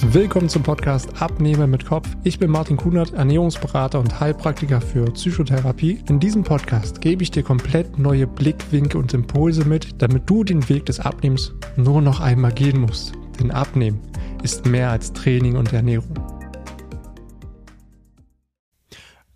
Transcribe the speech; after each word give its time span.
Willkommen 0.00 0.48
zum 0.48 0.62
Podcast 0.62 1.20
Abnehmen 1.20 1.70
mit 1.70 1.84
Kopf. 1.84 2.08
Ich 2.22 2.38
bin 2.38 2.52
Martin 2.52 2.76
Kunert, 2.76 3.14
Ernährungsberater 3.14 3.98
und 3.98 4.20
Heilpraktiker 4.20 4.80
für 4.80 5.04
Psychotherapie. 5.10 6.02
In 6.08 6.20
diesem 6.20 6.44
Podcast 6.44 7.00
gebe 7.00 7.24
ich 7.24 7.32
dir 7.32 7.42
komplett 7.42 7.98
neue 7.98 8.28
Blickwinkel 8.28 9.00
und 9.00 9.12
Impulse 9.12 9.64
mit, 9.64 10.00
damit 10.00 10.30
du 10.30 10.44
den 10.44 10.68
Weg 10.68 10.86
des 10.86 11.00
Abnehmens 11.00 11.52
nur 11.76 12.00
noch 12.00 12.20
einmal 12.20 12.52
gehen 12.52 12.80
musst. 12.80 13.12
Denn 13.40 13.50
Abnehmen 13.50 14.00
ist 14.44 14.66
mehr 14.66 14.90
als 14.90 15.12
Training 15.12 15.56
und 15.56 15.72
Ernährung. 15.72 16.14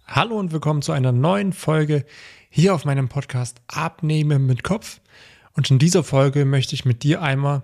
Hallo 0.07 0.39
und 0.39 0.53
willkommen 0.53 0.83
zu 0.83 0.93
einer 0.93 1.13
neuen 1.13 1.53
Folge 1.53 2.05
hier 2.49 2.73
auf 2.75 2.85
meinem 2.85 3.09
Podcast 3.09 3.61
Abnehmen 3.67 4.47
mit 4.47 4.63
Kopf. 4.63 5.01
Und 5.55 5.71
in 5.73 5.81
dieser 5.81 6.05
Folge 6.05 6.45
möchte 6.45 6.75
ich 6.75 6.85
mit 6.85 7.03
dir 7.03 7.21
einmal 7.21 7.63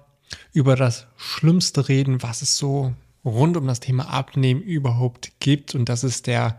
über 0.52 0.76
das 0.76 1.06
Schlimmste 1.16 1.88
reden, 1.88 2.22
was 2.22 2.42
es 2.42 2.56
so 2.56 2.94
rund 3.24 3.56
um 3.56 3.66
das 3.66 3.80
Thema 3.80 4.08
Abnehmen 4.08 4.62
überhaupt 4.62 5.32
gibt. 5.40 5.74
Und 5.74 5.88
das 5.88 6.04
ist 6.04 6.26
der 6.26 6.58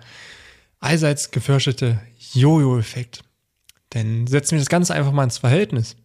allseits 0.80 1.32
gefürchtete 1.32 2.00
Jojo-Effekt. 2.34 3.24
Denn 3.94 4.28
setzen 4.28 4.52
wir 4.52 4.60
das 4.60 4.70
Ganze 4.70 4.94
einfach 4.94 5.12
mal 5.12 5.24
ins 5.24 5.40
Verhältnis. 5.40 5.96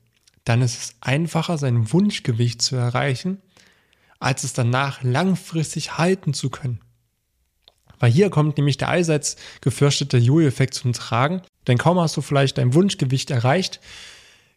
Dann 0.45 0.63
ist 0.63 0.79
es 0.79 0.95
einfacher, 1.01 1.59
sein 1.59 1.93
Wunschgewicht 1.93 2.61
zu 2.61 2.77
erreichen, 2.77 3.41
als 4.19 4.45
es 4.45 4.53
danach 4.53 5.03
langfristig 5.03 5.99
halten 5.99 6.35
zu 6.35 6.51
können. 6.51 6.81
Weil 7.99 8.11
hier 8.11 8.31
kommt 8.31 8.57
nämlich 8.57 8.77
der 8.77 8.89
allseits 8.89 9.37
gefürchtete 9.61 10.19
Jojo-Effekt 10.19 10.75
zum 10.75 10.93
Tragen. 10.93 11.43
Denn 11.67 11.79
kaum 11.79 11.99
hast 11.99 12.17
du 12.17 12.21
vielleicht 12.21 12.59
dein 12.59 12.75
Wunschgewicht 12.75 13.31
erreicht, 13.31 13.81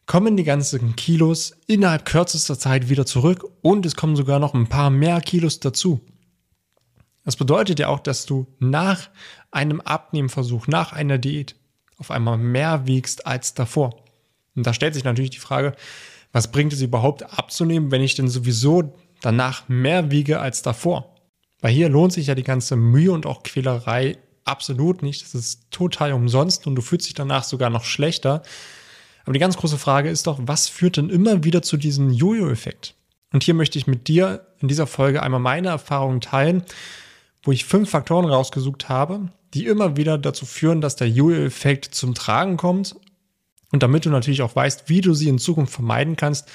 kommen 0.07 0.37
die 0.37 0.45
ganzen 0.45 0.95
Kilos 0.95 1.55
innerhalb 1.67 2.05
kürzester 2.05 2.57
Zeit 2.57 2.89
wieder 2.89 3.05
zurück 3.05 3.45
und 3.61 3.85
es 3.85 3.95
kommen 3.95 4.15
sogar 4.15 4.39
noch 4.39 4.53
ein 4.53 4.67
paar 4.67 4.89
mehr 4.89 5.21
Kilos 5.21 5.59
dazu. 5.59 6.01
Das 7.25 7.35
bedeutet 7.35 7.77
ja 7.77 7.89
auch, 7.89 7.99
dass 7.99 8.25
du 8.25 8.47
nach 8.59 9.09
einem 9.51 9.81
Abnehmversuch, 9.81 10.67
nach 10.67 10.93
einer 10.93 11.17
Diät 11.17 11.55
auf 11.97 12.09
einmal 12.09 12.37
mehr 12.37 12.87
wiegst 12.87 13.27
als 13.27 13.53
davor. 13.53 14.01
Und 14.55 14.65
da 14.65 14.73
stellt 14.73 14.93
sich 14.93 15.03
natürlich 15.03 15.31
die 15.31 15.39
Frage, 15.39 15.75
was 16.31 16.51
bringt 16.51 16.71
es 16.71 16.81
überhaupt 16.81 17.37
abzunehmen, 17.37 17.91
wenn 17.91 18.01
ich 18.01 18.15
denn 18.15 18.29
sowieso 18.29 18.93
danach 19.21 19.67
mehr 19.67 20.09
wiege 20.09 20.39
als 20.39 20.61
davor? 20.61 21.15
Weil 21.59 21.73
hier 21.73 21.89
lohnt 21.89 22.13
sich 22.13 22.27
ja 22.27 22.35
die 22.35 22.43
ganze 22.43 22.77
Mühe 22.77 23.11
und 23.11 23.25
auch 23.25 23.43
Quälerei 23.43 24.17
absolut 24.45 25.03
nicht. 25.03 25.23
Das 25.23 25.35
ist 25.35 25.69
total 25.69 26.13
umsonst 26.13 26.65
und 26.65 26.75
du 26.75 26.81
fühlst 26.81 27.07
dich 27.07 27.13
danach 27.13 27.43
sogar 27.43 27.69
noch 27.69 27.83
schlechter, 27.83 28.41
aber 29.27 29.33
die 29.33 29.39
ganz 29.39 29.57
große 29.57 29.77
Frage 29.77 30.09
ist 30.09 30.25
doch, 30.25 30.39
was 30.41 30.69
führt 30.69 30.95
denn 30.95 31.09
immer 31.09 31.43
wieder 31.43 31.61
zu 31.61 31.75
diesem 31.75 32.11
Jojo-Effekt? 32.11 32.95
Und 33.33 33.43
hier 33.43 33.55
möchte 33.55 33.77
ich 33.77 33.85
mit 33.85 34.07
dir 34.07 34.47
in 34.61 34.69
dieser 34.69 34.87
Folge 34.87 35.21
einmal 35.21 35.41
meine 35.41 35.67
Erfahrungen 35.67 36.21
teilen, 36.21 36.63
wo 37.43 37.51
ich 37.51 37.65
fünf 37.65 37.89
Faktoren 37.89 38.23
rausgesucht 38.23 38.87
habe, 38.87 39.27
die 39.53 39.65
immer 39.65 39.97
wieder 39.97 40.17
dazu 40.17 40.45
führen, 40.45 40.79
dass 40.79 40.95
der 40.95 41.09
Jojo-Effekt 41.09 41.93
zum 41.93 42.13
Tragen 42.13 42.55
kommt. 42.55 42.95
Und 43.73 43.83
damit 43.83 44.05
du 44.05 44.09
natürlich 44.09 44.43
auch 44.43 44.55
weißt, 44.55 44.87
wie 44.87 45.01
du 45.01 45.13
sie 45.13 45.27
in 45.27 45.39
Zukunft 45.39 45.73
vermeiden 45.73 46.15
kannst, 46.15 46.47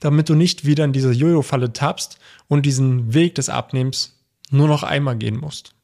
damit 0.00 0.28
du 0.28 0.34
nicht 0.34 0.66
wieder 0.66 0.84
in 0.84 0.92
diese 0.92 1.12
Jojo-Falle 1.12 1.72
tappst 1.72 2.18
und 2.48 2.66
diesen 2.66 3.14
Weg 3.14 3.36
des 3.36 3.48
Abnehmens 3.48 4.18
nur 4.50 4.66
noch 4.66 4.82
einmal 4.82 5.16
gehen 5.16 5.38
musst. 5.38 5.74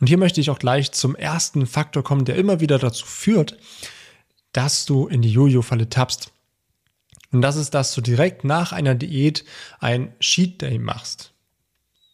Und 0.00 0.06
hier 0.06 0.16
möchte 0.16 0.40
ich 0.40 0.48
auch 0.48 0.58
gleich 0.60 0.92
zum 0.92 1.14
ersten 1.14 1.66
Faktor 1.66 2.02
kommen, 2.02 2.24
der 2.24 2.36
immer 2.36 2.60
wieder 2.60 2.78
dazu 2.78 3.04
führt, 3.04 3.58
dass 4.52 4.86
du 4.86 5.06
in 5.06 5.22
die 5.22 5.32
Jojo-Falle 5.32 5.88
tappst. 5.88 6.32
Und 7.30 7.42
das 7.42 7.56
ist, 7.56 7.74
dass 7.74 7.94
du 7.94 8.00
direkt 8.00 8.44
nach 8.44 8.72
einer 8.72 8.94
Diät 8.94 9.44
ein 9.80 10.18
Cheat 10.20 10.62
Day 10.62 10.78
machst. 10.78 11.32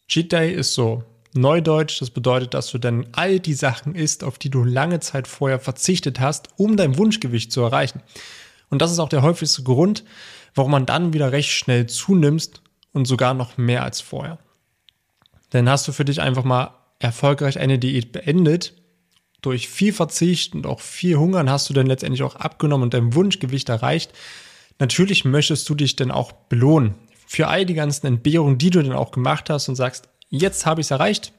Cheat 0.07 0.31
Day 0.31 0.53
ist 0.53 0.73
so 0.73 1.03
Neudeutsch, 1.33 2.01
das 2.01 2.11
bedeutet, 2.11 2.53
dass 2.53 2.71
du 2.71 2.77
dann 2.77 3.07
all 3.11 3.39
die 3.39 3.53
Sachen 3.53 3.93
isst, 3.93 4.23
auf 4.23 4.37
die 4.37 4.49
du 4.49 4.63
lange 4.63 5.01
Zeit 5.01 5.27
vorher 5.27 5.59
verzichtet 5.59 6.19
hast, 6.19 6.47
um 6.55 6.77
dein 6.77 6.97
Wunschgewicht 6.97 7.51
zu 7.51 7.61
erreichen. 7.61 8.01
Und 8.69 8.81
das 8.81 8.91
ist 8.91 8.99
auch 8.99 9.09
der 9.09 9.21
häufigste 9.21 9.63
Grund, 9.63 10.05
warum 10.53 10.71
man 10.71 10.85
dann 10.85 11.13
wieder 11.13 11.31
recht 11.31 11.51
schnell 11.51 11.87
zunimmst 11.87 12.61
und 12.93 13.05
sogar 13.05 13.33
noch 13.33 13.57
mehr 13.57 13.83
als 13.83 13.99
vorher. 13.99 14.39
Denn 15.51 15.69
hast 15.69 15.87
du 15.87 15.91
für 15.91 16.05
dich 16.05 16.21
einfach 16.21 16.45
mal 16.45 16.73
erfolgreich 16.99 17.59
eine 17.59 17.79
Diät 17.79 18.13
beendet, 18.13 18.73
durch 19.45 19.69
viel 19.69 19.93
Verzicht 19.93 20.55
und 20.55 20.65
auch 20.65 20.79
viel 20.79 21.17
Hungern 21.17 21.49
hast 21.49 21.69
du 21.69 21.73
dann 21.73 21.87
letztendlich 21.87 22.23
auch 22.23 22.35
abgenommen 22.35 22.83
und 22.83 22.93
dein 22.93 23.13
Wunschgewicht 23.13 23.69
erreicht. 23.69 24.11
Natürlich 24.79 25.25
möchtest 25.25 25.69
du 25.69 25.75
dich 25.75 25.95
dann 25.95 26.11
auch 26.11 26.31
belohnen 26.31 26.95
für 27.27 27.47
all 27.47 27.65
die 27.65 27.73
ganzen 27.73 28.07
Entbehrungen, 28.07 28.57
die 28.57 28.69
du 28.69 28.81
dann 28.81 28.93
auch 28.93 29.11
gemacht 29.11 29.49
hast 29.49 29.69
und 29.69 29.75
sagst, 29.75 30.09
jetzt 30.29 30.65
habe 30.65 30.81
ich 30.81 30.87
es 30.87 30.91
erreicht 30.91 31.33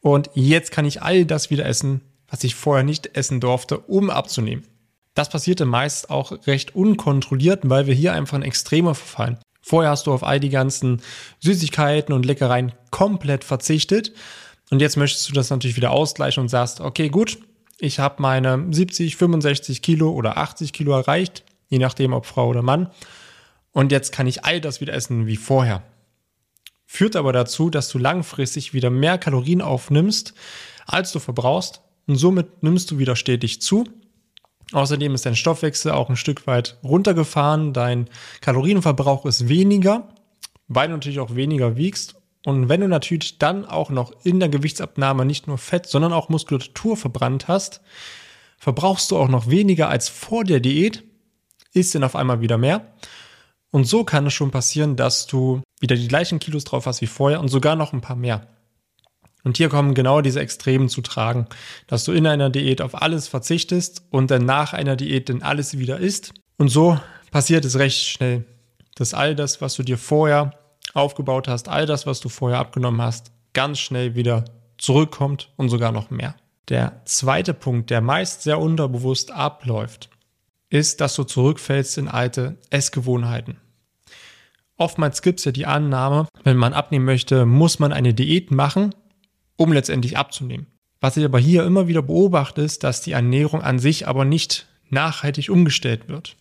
und 0.00 0.30
jetzt 0.34 0.70
kann 0.70 0.84
ich 0.84 1.02
all 1.02 1.24
das 1.24 1.50
wieder 1.50 1.66
essen, 1.66 2.00
was 2.28 2.44
ich 2.44 2.54
vorher 2.54 2.84
nicht 2.84 3.16
essen 3.16 3.40
durfte, 3.40 3.78
um 3.78 4.10
abzunehmen. 4.10 4.66
Das 5.14 5.28
passierte 5.28 5.64
meist 5.64 6.10
auch 6.10 6.46
recht 6.46 6.74
unkontrolliert, 6.74 7.60
weil 7.64 7.86
wir 7.86 7.94
hier 7.94 8.12
einfach 8.12 8.36
in 8.36 8.42
Extreme 8.42 8.94
verfallen. 8.94 9.38
Vorher 9.62 9.90
hast 9.90 10.06
du 10.06 10.12
auf 10.12 10.24
all 10.24 10.40
die 10.40 10.50
ganzen 10.50 11.00
Süßigkeiten 11.40 12.12
und 12.12 12.26
Leckereien 12.26 12.72
komplett 12.90 13.44
verzichtet 13.44 14.12
und 14.70 14.80
jetzt 14.80 14.96
möchtest 14.96 15.28
du 15.28 15.32
das 15.32 15.50
natürlich 15.50 15.76
wieder 15.76 15.90
ausgleichen 15.90 16.40
und 16.40 16.48
sagst, 16.48 16.80
okay, 16.80 17.08
gut, 17.08 17.38
ich 17.78 17.98
habe 17.98 18.22
meine 18.22 18.66
70, 18.70 19.16
65 19.16 19.82
Kilo 19.82 20.10
oder 20.10 20.38
80 20.38 20.72
Kilo 20.72 20.92
erreicht, 20.92 21.44
je 21.68 21.78
nachdem, 21.78 22.12
ob 22.12 22.26
Frau 22.26 22.48
oder 22.48 22.62
Mann. 22.62 22.90
Und 23.72 23.92
jetzt 23.92 24.12
kann 24.12 24.26
ich 24.26 24.44
all 24.44 24.60
das 24.60 24.80
wieder 24.80 24.94
essen 24.94 25.26
wie 25.26 25.36
vorher. 25.36 25.82
Führt 26.86 27.16
aber 27.16 27.32
dazu, 27.32 27.70
dass 27.70 27.88
du 27.88 27.98
langfristig 27.98 28.72
wieder 28.72 28.90
mehr 28.90 29.18
Kalorien 29.18 29.60
aufnimmst, 29.60 30.34
als 30.86 31.12
du 31.12 31.18
verbrauchst. 31.18 31.80
Und 32.06 32.16
somit 32.16 32.62
nimmst 32.62 32.90
du 32.90 32.98
wieder 32.98 33.16
stetig 33.16 33.60
zu. 33.60 33.84
Außerdem 34.72 35.14
ist 35.14 35.26
dein 35.26 35.36
Stoffwechsel 35.36 35.90
auch 35.92 36.08
ein 36.08 36.16
Stück 36.16 36.46
weit 36.46 36.78
runtergefahren. 36.84 37.72
Dein 37.72 38.08
Kalorienverbrauch 38.40 39.26
ist 39.26 39.48
weniger, 39.48 40.08
weil 40.68 40.88
du 40.88 40.94
natürlich 40.94 41.20
auch 41.20 41.34
weniger 41.34 41.76
wiegst 41.76 42.14
und 42.44 42.68
wenn 42.68 42.82
du 42.82 42.88
natürlich 42.88 43.38
dann 43.38 43.64
auch 43.64 43.90
noch 43.90 44.12
in 44.22 44.38
der 44.38 44.50
Gewichtsabnahme 44.50 45.24
nicht 45.24 45.46
nur 45.46 45.58
Fett, 45.58 45.86
sondern 45.86 46.12
auch 46.12 46.28
Muskulatur 46.28 46.96
verbrannt 46.96 47.48
hast, 47.48 47.80
verbrauchst 48.58 49.10
du 49.10 49.16
auch 49.16 49.28
noch 49.28 49.48
weniger 49.48 49.88
als 49.88 50.10
vor 50.10 50.44
der 50.44 50.60
Diät, 50.60 51.04
isst 51.72 51.94
dann 51.94 52.04
auf 52.04 52.14
einmal 52.14 52.42
wieder 52.42 52.58
mehr. 52.58 52.94
Und 53.70 53.86
so 53.88 54.04
kann 54.04 54.26
es 54.26 54.34
schon 54.34 54.50
passieren, 54.50 54.94
dass 54.94 55.26
du 55.26 55.62
wieder 55.80 55.96
die 55.96 56.06
gleichen 56.06 56.38
Kilos 56.38 56.64
drauf 56.64 56.86
hast 56.86 57.00
wie 57.00 57.06
vorher 57.06 57.40
und 57.40 57.48
sogar 57.48 57.76
noch 57.76 57.92
ein 57.92 58.02
paar 58.02 58.14
mehr. 58.14 58.46
Und 59.42 59.56
hier 59.56 59.68
kommen 59.68 59.94
genau 59.94 60.20
diese 60.20 60.40
Extremen 60.40 60.88
zu 60.88 61.00
tragen, 61.00 61.46
dass 61.86 62.04
du 62.04 62.12
in 62.12 62.26
einer 62.26 62.50
Diät 62.50 62.80
auf 62.80 63.00
alles 63.00 63.26
verzichtest 63.26 64.02
und 64.10 64.30
dann 64.30 64.44
nach 64.44 64.74
einer 64.74 64.96
Diät 64.96 65.28
dann 65.28 65.42
alles 65.42 65.78
wieder 65.78 65.98
isst. 65.98 66.32
Und 66.56 66.68
so 66.68 66.98
passiert 67.30 67.64
es 67.64 67.78
recht 67.78 68.06
schnell, 68.06 68.44
dass 68.94 69.12
all 69.12 69.34
das, 69.34 69.60
was 69.60 69.74
du 69.74 69.82
dir 69.82 69.98
vorher 69.98 70.52
aufgebaut 70.94 71.48
hast, 71.48 71.68
all 71.68 71.86
das, 71.86 72.06
was 72.06 72.20
du 72.20 72.28
vorher 72.28 72.58
abgenommen 72.58 73.02
hast, 73.02 73.32
ganz 73.52 73.78
schnell 73.78 74.14
wieder 74.14 74.44
zurückkommt 74.78 75.50
und 75.56 75.68
sogar 75.68 75.92
noch 75.92 76.10
mehr. 76.10 76.34
Der 76.68 77.02
zweite 77.04 77.52
Punkt, 77.52 77.90
der 77.90 78.00
meist 78.00 78.42
sehr 78.42 78.58
unterbewusst 78.58 79.30
abläuft, 79.30 80.08
ist, 80.70 81.00
dass 81.00 81.14
du 81.14 81.24
zurückfällst 81.24 81.98
in 81.98 82.08
alte 82.08 82.56
Essgewohnheiten. 82.70 83.58
Oftmals 84.76 85.22
gibt 85.22 85.38
es 85.38 85.44
ja 85.44 85.52
die 85.52 85.66
Annahme, 85.66 86.26
wenn 86.42 86.56
man 86.56 86.72
abnehmen 86.72 87.04
möchte, 87.04 87.46
muss 87.46 87.78
man 87.78 87.92
eine 87.92 88.14
Diät 88.14 88.50
machen, 88.50 88.94
um 89.56 89.72
letztendlich 89.72 90.16
abzunehmen. 90.16 90.66
Was 91.00 91.16
ich 91.16 91.24
aber 91.24 91.38
hier 91.38 91.64
immer 91.64 91.86
wieder 91.86 92.02
beobachte, 92.02 92.62
ist, 92.62 92.82
dass 92.82 93.02
die 93.02 93.12
Ernährung 93.12 93.62
an 93.62 93.78
sich 93.78 94.08
aber 94.08 94.24
nicht 94.24 94.66
nachhaltig 94.88 95.50
umgestellt 95.50 96.08
wird. 96.08 96.34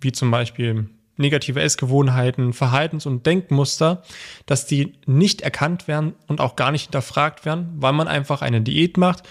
Wie 0.00 0.12
zum 0.12 0.30
Beispiel 0.30 0.88
negative 1.20 1.60
Essgewohnheiten, 1.60 2.52
Verhaltens- 2.52 3.06
und 3.06 3.26
Denkmuster, 3.26 4.02
dass 4.46 4.66
die 4.66 4.94
nicht 5.06 5.42
erkannt 5.42 5.86
werden 5.86 6.14
und 6.26 6.40
auch 6.40 6.56
gar 6.56 6.72
nicht 6.72 6.84
hinterfragt 6.84 7.44
werden, 7.44 7.68
weil 7.76 7.92
man 7.92 8.08
einfach 8.08 8.42
eine 8.42 8.60
Diät 8.60 8.96
macht, 8.96 9.22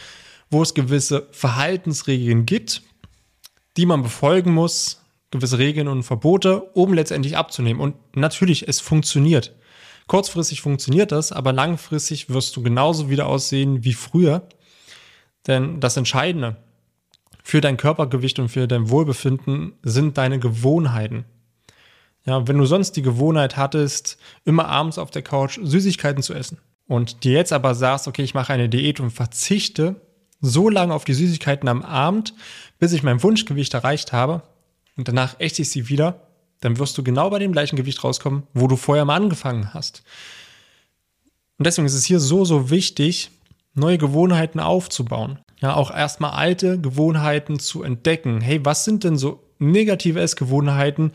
wo 0.49 0.61
es 0.61 0.73
gewisse 0.73 1.27
Verhaltensregeln 1.31 2.45
gibt, 2.45 2.83
die 3.77 3.85
man 3.85 4.03
befolgen 4.03 4.53
muss, 4.53 5.01
gewisse 5.31 5.57
Regeln 5.57 5.87
und 5.87 6.03
Verbote, 6.03 6.61
um 6.73 6.93
letztendlich 6.93 7.37
abzunehmen. 7.37 7.81
Und 7.81 7.95
natürlich, 8.15 8.67
es 8.67 8.79
funktioniert. 8.79 9.55
Kurzfristig 10.07 10.61
funktioniert 10.61 11.11
das, 11.11 11.31
aber 11.31 11.53
langfristig 11.53 12.29
wirst 12.29 12.55
du 12.55 12.63
genauso 12.63 13.09
wieder 13.09 13.27
aussehen 13.27 13.83
wie 13.83 13.93
früher. 13.93 14.47
Denn 15.45 15.79
das 15.79 15.97
Entscheidende 15.97 16.57
für 17.43 17.61
dein 17.61 17.77
Körpergewicht 17.77 18.39
und 18.39 18.49
für 18.49 18.67
dein 18.67 18.89
Wohlbefinden 18.89 19.73
sind 19.83 20.17
deine 20.17 20.39
Gewohnheiten. 20.39 21.25
Ja, 22.25 22.47
wenn 22.47 22.57
du 22.57 22.65
sonst 22.65 22.93
die 22.93 23.01
Gewohnheit 23.01 23.57
hattest, 23.57 24.17
immer 24.45 24.67
abends 24.67 24.97
auf 24.97 25.11
der 25.11 25.21
Couch 25.21 25.59
Süßigkeiten 25.61 26.21
zu 26.21 26.33
essen 26.33 26.57
und 26.87 27.23
dir 27.23 27.33
jetzt 27.33 27.53
aber 27.53 27.75
sagst, 27.75 28.07
okay, 28.07 28.23
ich 28.23 28.33
mache 28.33 28.53
eine 28.53 28.69
Diät 28.69 28.99
und 28.99 29.11
verzichte 29.11 29.95
so 30.41 30.69
lange 30.69 30.93
auf 30.93 31.05
die 31.05 31.13
Süßigkeiten 31.13 31.67
am 31.67 31.81
Abend, 31.81 32.33
bis 32.77 32.93
ich 32.93 33.03
mein 33.03 33.21
Wunschgewicht 33.23 33.73
erreicht 33.73 34.13
habe 34.13 34.43
und 34.95 35.07
danach 35.07 35.39
esse 35.39 35.61
ich 35.61 35.69
sie 35.69 35.89
wieder, 35.89 36.27
dann 36.61 36.77
wirst 36.77 36.97
du 36.97 37.03
genau 37.03 37.29
bei 37.29 37.39
dem 37.39 37.51
gleichen 37.51 37.75
Gewicht 37.75 38.03
rauskommen, 38.03 38.43
wo 38.53 38.67
du 38.67 38.75
vorher 38.75 39.05
mal 39.05 39.15
angefangen 39.15 39.73
hast. 39.73 40.03
Und 41.57 41.65
deswegen 41.65 41.85
ist 41.85 41.93
es 41.93 42.05
hier 42.05 42.19
so, 42.19 42.45
so 42.45 42.69
wichtig, 42.69 43.31
neue 43.73 43.97
Gewohnheiten 43.97 44.59
aufzubauen. 44.59 45.39
Ja, 45.61 45.75
auch 45.75 45.91
erstmal 45.91 46.31
alte 46.31 46.79
Gewohnheiten 46.79 47.59
zu 47.59 47.83
entdecken. 47.83 48.39
Hey, 48.39 48.63
was 48.63 48.85
sind 48.85 49.03
denn 49.03 49.17
so 49.17 49.43
negative 49.57 50.19
Essgewohnheiten, 50.19 51.11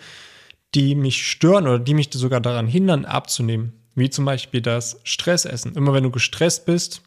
die 0.74 0.94
mich 0.94 1.26
stören 1.26 1.66
oder 1.66 1.78
die 1.78 1.94
mich 1.94 2.10
sogar 2.12 2.40
daran 2.40 2.66
hindern, 2.66 3.04
abzunehmen? 3.04 3.72
Wie 3.94 4.10
zum 4.10 4.24
Beispiel 4.24 4.60
das 4.60 5.00
Stressessen. 5.04 5.74
Immer 5.74 5.92
wenn 5.92 6.02
du 6.02 6.10
gestresst 6.10 6.66
bist, 6.66 7.02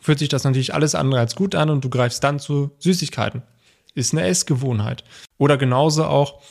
fühlt 0.00 0.18
sich 0.18 0.28
das 0.28 0.44
natürlich 0.44 0.74
alles 0.74 0.94
andere 0.94 1.20
als 1.20 1.36
gut 1.36 1.54
an 1.54 1.70
und 1.70 1.84
du 1.84 1.88
greifst 1.88 2.24
dann 2.24 2.40
zu 2.40 2.72
Süßigkeiten. 2.78 3.42
Ist 3.94 4.12
eine 4.12 4.26
Essgewohnheit. 4.26 5.04
Oder 5.38 5.56
genauso 5.56 6.04
auch, 6.04 6.42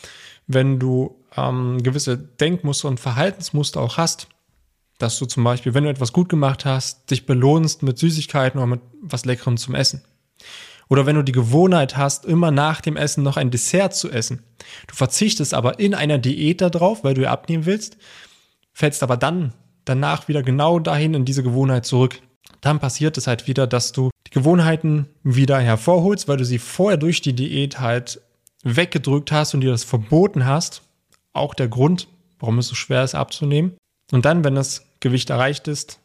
wenn 0.47 0.79
du 0.79 1.15
ähm, 1.35 1.83
gewisse 1.83 2.17
Denkmuster 2.17 2.87
und 2.87 2.99
Verhaltensmuster 2.99 3.81
auch 3.81 3.97
hast, 3.97 4.27
dass 4.99 5.17
du 5.17 5.25
zum 5.25 5.43
Beispiel, 5.43 5.73
wenn 5.73 5.83
du 5.83 5.89
etwas 5.89 6.13
gut 6.13 6.29
gemacht 6.29 6.65
hast, 6.65 7.09
dich 7.09 7.25
belohnst 7.25 7.83
mit 7.83 7.97
Süßigkeiten 7.97 8.59
oder 8.59 8.67
mit 8.67 8.81
was 9.01 9.25
Leckerem 9.25 9.57
zum 9.57 9.75
Essen. 9.75 10.03
Oder 10.91 11.05
wenn 11.05 11.15
du 11.15 11.23
die 11.23 11.31
Gewohnheit 11.31 11.95
hast, 11.95 12.25
immer 12.25 12.51
nach 12.51 12.81
dem 12.81 12.97
Essen 12.97 13.23
noch 13.23 13.37
ein 13.37 13.49
Dessert 13.49 13.95
zu 13.95 14.11
essen. 14.11 14.43
Du 14.87 14.93
verzichtest 14.93 15.53
aber 15.53 15.79
in 15.79 15.93
einer 15.95 16.17
Diät 16.17 16.59
darauf, 16.59 17.05
weil 17.05 17.13
du 17.13 17.21
ja 17.21 17.31
abnehmen 17.31 17.65
willst, 17.65 17.95
fällst 18.73 19.01
aber 19.01 19.15
dann 19.15 19.53
danach 19.85 20.27
wieder 20.27 20.43
genau 20.43 20.79
dahin 20.79 21.13
in 21.13 21.23
diese 21.23 21.43
Gewohnheit 21.43 21.85
zurück. 21.85 22.19
Dann 22.59 22.79
passiert 22.79 23.17
es 23.17 23.25
halt 23.25 23.47
wieder, 23.47 23.67
dass 23.67 23.93
du 23.93 24.09
die 24.27 24.31
Gewohnheiten 24.31 25.07
wieder 25.23 25.61
hervorholst, 25.61 26.27
weil 26.27 26.35
du 26.35 26.43
sie 26.43 26.59
vorher 26.59 26.97
durch 26.97 27.21
die 27.21 27.33
Diät 27.33 27.79
halt 27.79 28.19
weggedrückt 28.63 29.31
hast 29.31 29.53
und 29.53 29.61
dir 29.61 29.71
das 29.71 29.85
verboten 29.85 30.45
hast. 30.45 30.81
Auch 31.31 31.53
der 31.53 31.69
Grund, 31.69 32.09
warum 32.37 32.59
es 32.59 32.67
so 32.67 32.75
schwer 32.75 33.05
ist 33.05 33.15
abzunehmen. 33.15 33.77
Und 34.11 34.25
dann, 34.25 34.43
wenn 34.43 34.55
das 34.55 34.83
Gewicht 34.99 35.29
erreicht 35.29 35.69
ist, 35.69 36.01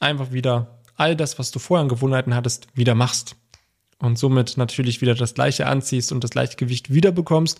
einfach 0.00 0.32
wieder 0.32 0.80
all 0.96 1.14
das, 1.14 1.38
was 1.38 1.52
du 1.52 1.60
vorher 1.60 1.82
an 1.82 1.88
Gewohnheiten 1.88 2.34
hattest, 2.34 2.66
wieder 2.74 2.96
machst. 2.96 3.36
Und 4.04 4.18
somit 4.18 4.56
natürlich 4.56 5.00
wieder 5.00 5.14
das 5.14 5.34
gleiche 5.34 5.66
anziehst 5.66 6.12
und 6.12 6.22
das 6.22 6.30
gleiche 6.30 6.56
Gewicht 6.56 6.92
wieder 6.92 7.10
bekommst 7.10 7.58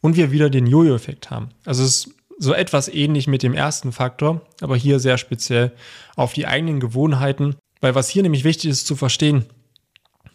und 0.00 0.16
wir 0.16 0.30
wieder 0.30 0.48
den 0.48 0.66
Jojo-Effekt 0.66 1.30
haben. 1.30 1.48
Also 1.64 1.82
es 1.82 2.06
ist 2.06 2.14
so 2.38 2.52
etwas 2.52 2.88
ähnlich 2.88 3.26
mit 3.26 3.42
dem 3.42 3.54
ersten 3.54 3.90
Faktor, 3.90 4.42
aber 4.60 4.76
hier 4.76 5.00
sehr 5.00 5.18
speziell 5.18 5.72
auf 6.16 6.32
die 6.32 6.46
eigenen 6.46 6.78
Gewohnheiten, 6.78 7.56
weil 7.80 7.94
was 7.94 8.08
hier 8.08 8.22
nämlich 8.22 8.44
wichtig 8.44 8.70
ist 8.70 8.86
zu 8.86 8.96
verstehen, 8.96 9.46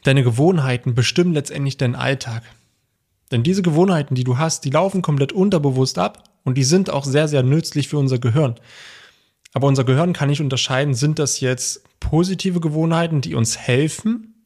deine 0.03 0.23
Gewohnheiten 0.23 0.93
bestimmen 0.93 1.33
letztendlich 1.33 1.77
deinen 1.77 1.95
Alltag. 1.95 2.43
Denn 3.31 3.43
diese 3.43 3.61
Gewohnheiten, 3.61 4.15
die 4.15 4.23
du 4.23 4.37
hast, 4.37 4.65
die 4.65 4.71
laufen 4.71 5.01
komplett 5.01 5.31
unterbewusst 5.31 5.99
ab 5.99 6.23
und 6.43 6.57
die 6.57 6.63
sind 6.63 6.89
auch 6.89 7.05
sehr, 7.05 7.27
sehr 7.27 7.43
nützlich 7.43 7.87
für 7.87 7.97
unser 7.97 8.19
Gehirn. 8.19 8.55
Aber 9.53 9.67
unser 9.67 9.83
Gehirn 9.83 10.13
kann 10.13 10.29
nicht 10.29 10.41
unterscheiden, 10.41 10.93
sind 10.93 11.19
das 11.19 11.39
jetzt 11.39 11.83
positive 11.99 12.59
Gewohnheiten, 12.59 13.21
die 13.21 13.35
uns 13.35 13.57
helfen, 13.57 14.38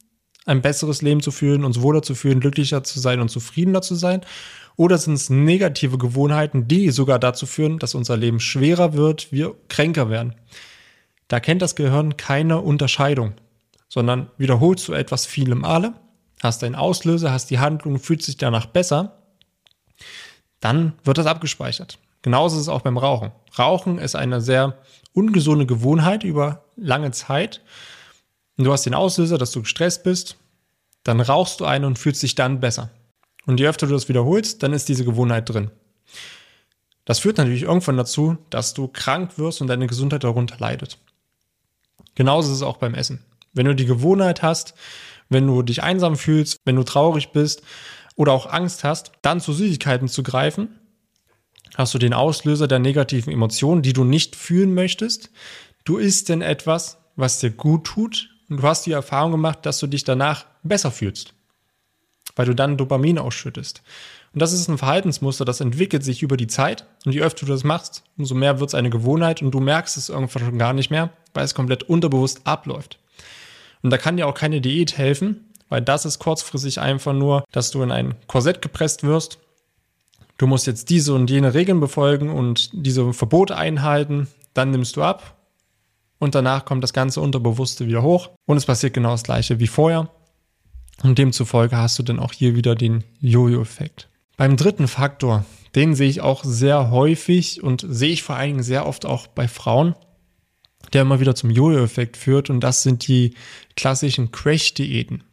ein 0.44 0.62
besseres 0.62 1.02
Leben 1.02 1.22
zu 1.22 1.30
führen, 1.30 1.64
uns 1.64 1.80
wohler 1.80 2.02
zu 2.02 2.14
fühlen, 2.14 2.40
glücklicher 2.40 2.84
zu 2.84 3.00
sein 3.00 3.20
und 3.20 3.30
zufriedener 3.30 3.82
zu 3.82 3.94
sein? 3.94 4.22
Oder 4.76 4.98
sind 4.98 5.14
es 5.14 5.30
negative 5.30 5.98
Gewohnheiten, 5.98 6.66
die 6.66 6.90
sogar 6.90 7.18
dazu 7.18 7.46
führen, 7.46 7.78
dass 7.78 7.94
unser 7.94 8.16
Leben 8.16 8.40
schwerer 8.40 8.92
wird, 8.92 9.32
wir 9.32 9.54
kränker 9.68 10.10
werden? 10.10 10.34
Da 11.28 11.40
kennt 11.40 11.62
das 11.62 11.76
Gehirn 11.76 12.16
keine 12.16 12.60
Unterscheidung, 12.60 13.34
sondern 13.88 14.30
wiederholst 14.36 14.88
du 14.88 14.92
etwas 14.92 15.26
viele 15.26 15.54
Male, 15.54 15.94
hast 16.42 16.62
einen 16.64 16.74
Auslöser, 16.74 17.32
hast 17.32 17.50
die 17.50 17.58
Handlung, 17.58 17.98
fühlt 17.98 18.22
sich 18.22 18.36
danach 18.36 18.66
besser, 18.66 19.22
dann 20.60 20.94
wird 21.04 21.18
das 21.18 21.26
abgespeichert. 21.26 21.98
Genauso 22.22 22.56
ist 22.56 22.62
es 22.62 22.68
auch 22.68 22.82
beim 22.82 22.98
Rauchen. 22.98 23.32
Rauchen 23.58 23.98
ist 23.98 24.14
eine 24.14 24.40
sehr 24.40 24.78
ungesunde 25.12 25.66
Gewohnheit 25.66 26.24
über 26.24 26.64
lange 26.76 27.10
Zeit. 27.10 27.60
Und 28.56 28.64
du 28.64 28.72
hast 28.72 28.86
den 28.86 28.94
Auslöser, 28.94 29.38
dass 29.38 29.52
du 29.52 29.62
gestresst 29.62 30.04
bist, 30.04 30.36
dann 31.02 31.20
rauchst 31.20 31.60
du 31.60 31.64
einen 31.64 31.84
und 31.84 31.98
fühlst 31.98 32.22
dich 32.22 32.34
dann 32.34 32.60
besser. 32.60 32.90
Und 33.46 33.60
je 33.60 33.68
öfter 33.68 33.86
du 33.86 33.92
das 33.92 34.08
wiederholst, 34.08 34.62
dann 34.62 34.72
ist 34.72 34.88
diese 34.88 35.04
Gewohnheit 35.04 35.48
drin. 35.48 35.70
Das 37.04 37.18
führt 37.18 37.36
natürlich 37.36 37.64
irgendwann 37.64 37.98
dazu, 37.98 38.38
dass 38.48 38.72
du 38.72 38.88
krank 38.88 39.36
wirst 39.36 39.60
und 39.60 39.66
deine 39.66 39.86
Gesundheit 39.86 40.24
darunter 40.24 40.56
leidet. 40.58 40.98
Genauso 42.14 42.50
ist 42.50 42.56
es 42.56 42.62
auch 42.62 42.78
beim 42.78 42.94
Essen. 42.94 43.24
Wenn 43.52 43.66
du 43.66 43.74
die 43.74 43.84
Gewohnheit 43.84 44.42
hast, 44.42 44.74
wenn 45.28 45.46
du 45.46 45.62
dich 45.62 45.82
einsam 45.82 46.16
fühlst, 46.16 46.58
wenn 46.64 46.76
du 46.76 46.84
traurig 46.84 47.32
bist 47.32 47.62
oder 48.16 48.32
auch 48.32 48.46
Angst 48.46 48.84
hast, 48.84 49.12
dann 49.20 49.40
zu 49.40 49.52
Süßigkeiten 49.52 50.08
zu 50.08 50.22
greifen, 50.22 50.80
hast 51.74 51.92
du 51.92 51.98
den 51.98 52.14
Auslöser 52.14 52.68
der 52.68 52.78
negativen 52.78 53.32
Emotionen, 53.32 53.82
die 53.82 53.92
du 53.92 54.04
nicht 54.04 54.36
fühlen 54.36 54.72
möchtest. 54.72 55.30
Du 55.84 55.98
isst 55.98 56.28
denn 56.30 56.40
etwas, 56.40 56.98
was 57.16 57.40
dir 57.40 57.50
gut 57.50 57.84
tut 57.84 58.33
und 58.54 58.62
du 58.62 58.68
hast 58.68 58.86
die 58.86 58.92
Erfahrung 58.92 59.32
gemacht, 59.32 59.66
dass 59.66 59.80
du 59.80 59.88
dich 59.88 60.04
danach 60.04 60.46
besser 60.62 60.92
fühlst, 60.92 61.34
weil 62.36 62.46
du 62.46 62.54
dann 62.54 62.76
Dopamin 62.76 63.18
ausschüttest. 63.18 63.82
Und 64.32 64.40
das 64.40 64.52
ist 64.52 64.68
ein 64.68 64.78
Verhaltensmuster, 64.78 65.44
das 65.44 65.60
entwickelt 65.60 66.04
sich 66.04 66.22
über 66.22 66.36
die 66.36 66.46
Zeit. 66.46 66.86
Und 67.04 67.12
je 67.12 67.22
öfter 67.22 67.46
du 67.46 67.52
das 67.52 67.64
machst, 67.64 68.04
umso 68.16 68.36
mehr 68.36 68.60
wird 68.60 68.70
es 68.70 68.74
eine 68.76 68.90
Gewohnheit 68.90 69.42
und 69.42 69.50
du 69.50 69.58
merkst 69.58 69.96
es 69.96 70.08
irgendwann 70.08 70.44
schon 70.44 70.58
gar 70.58 70.72
nicht 70.72 70.88
mehr, 70.88 71.10
weil 71.34 71.44
es 71.44 71.56
komplett 71.56 71.82
unterbewusst 71.82 72.42
abläuft. 72.44 73.00
Und 73.82 73.90
da 73.90 73.98
kann 73.98 74.16
dir 74.16 74.28
auch 74.28 74.34
keine 74.34 74.60
Diät 74.60 74.96
helfen, 74.96 75.52
weil 75.68 75.82
das 75.82 76.04
ist 76.04 76.20
kurzfristig 76.20 76.78
einfach 76.78 77.12
nur, 77.12 77.42
dass 77.50 77.72
du 77.72 77.82
in 77.82 77.90
ein 77.90 78.14
Korsett 78.28 78.62
gepresst 78.62 79.02
wirst 79.02 79.40
du 80.38 80.46
musst 80.46 80.66
jetzt 80.66 80.90
diese 80.90 81.14
und 81.14 81.28
jene 81.28 81.54
Regeln 81.54 81.80
befolgen 81.80 82.30
und 82.30 82.70
diese 82.72 83.12
Verbote 83.12 83.56
einhalten, 83.56 84.28
dann 84.52 84.70
nimmst 84.70 84.96
du 84.96 85.02
ab 85.02 85.36
und 86.24 86.34
danach 86.34 86.64
kommt 86.64 86.82
das 86.82 86.92
ganze 86.92 87.20
Unterbewusste 87.20 87.86
wieder 87.86 88.02
hoch 88.02 88.30
und 88.46 88.56
es 88.56 88.66
passiert 88.66 88.94
genau 88.94 89.12
das 89.12 89.22
gleiche 89.22 89.60
wie 89.60 89.66
vorher. 89.66 90.10
Und 91.02 91.18
demzufolge 91.18 91.76
hast 91.76 91.98
du 91.98 92.02
dann 92.02 92.18
auch 92.18 92.32
hier 92.32 92.56
wieder 92.56 92.74
den 92.74 93.04
Jojo-Effekt. 93.20 94.08
Beim 94.36 94.56
dritten 94.56 94.88
Faktor, 94.88 95.44
den 95.74 95.94
sehe 95.94 96.08
ich 96.08 96.20
auch 96.20 96.44
sehr 96.44 96.90
häufig 96.90 97.62
und 97.62 97.84
sehe 97.88 98.12
ich 98.12 98.22
vor 98.22 98.36
allen 98.36 98.50
Dingen 98.50 98.62
sehr 98.62 98.86
oft 98.86 99.06
auch 99.06 99.26
bei 99.26 99.46
Frauen, 99.48 99.94
der 100.92 101.02
immer 101.02 101.20
wieder 101.20 101.34
zum 101.34 101.50
Jojo-Effekt 101.50 102.16
führt 102.16 102.50
und 102.50 102.60
das 102.60 102.82
sind 102.82 103.06
die 103.06 103.34
klassischen 103.76 104.32
Crash-Diäten 104.32 105.24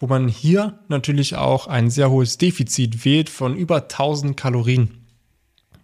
wo 0.00 0.06
man 0.06 0.28
hier 0.28 0.80
natürlich 0.88 1.36
auch 1.36 1.66
ein 1.66 1.90
sehr 1.90 2.10
hohes 2.10 2.38
Defizit 2.38 3.04
wählt 3.04 3.28
von 3.28 3.54
über 3.54 3.82
1000 3.82 4.34
Kalorien. 4.36 5.06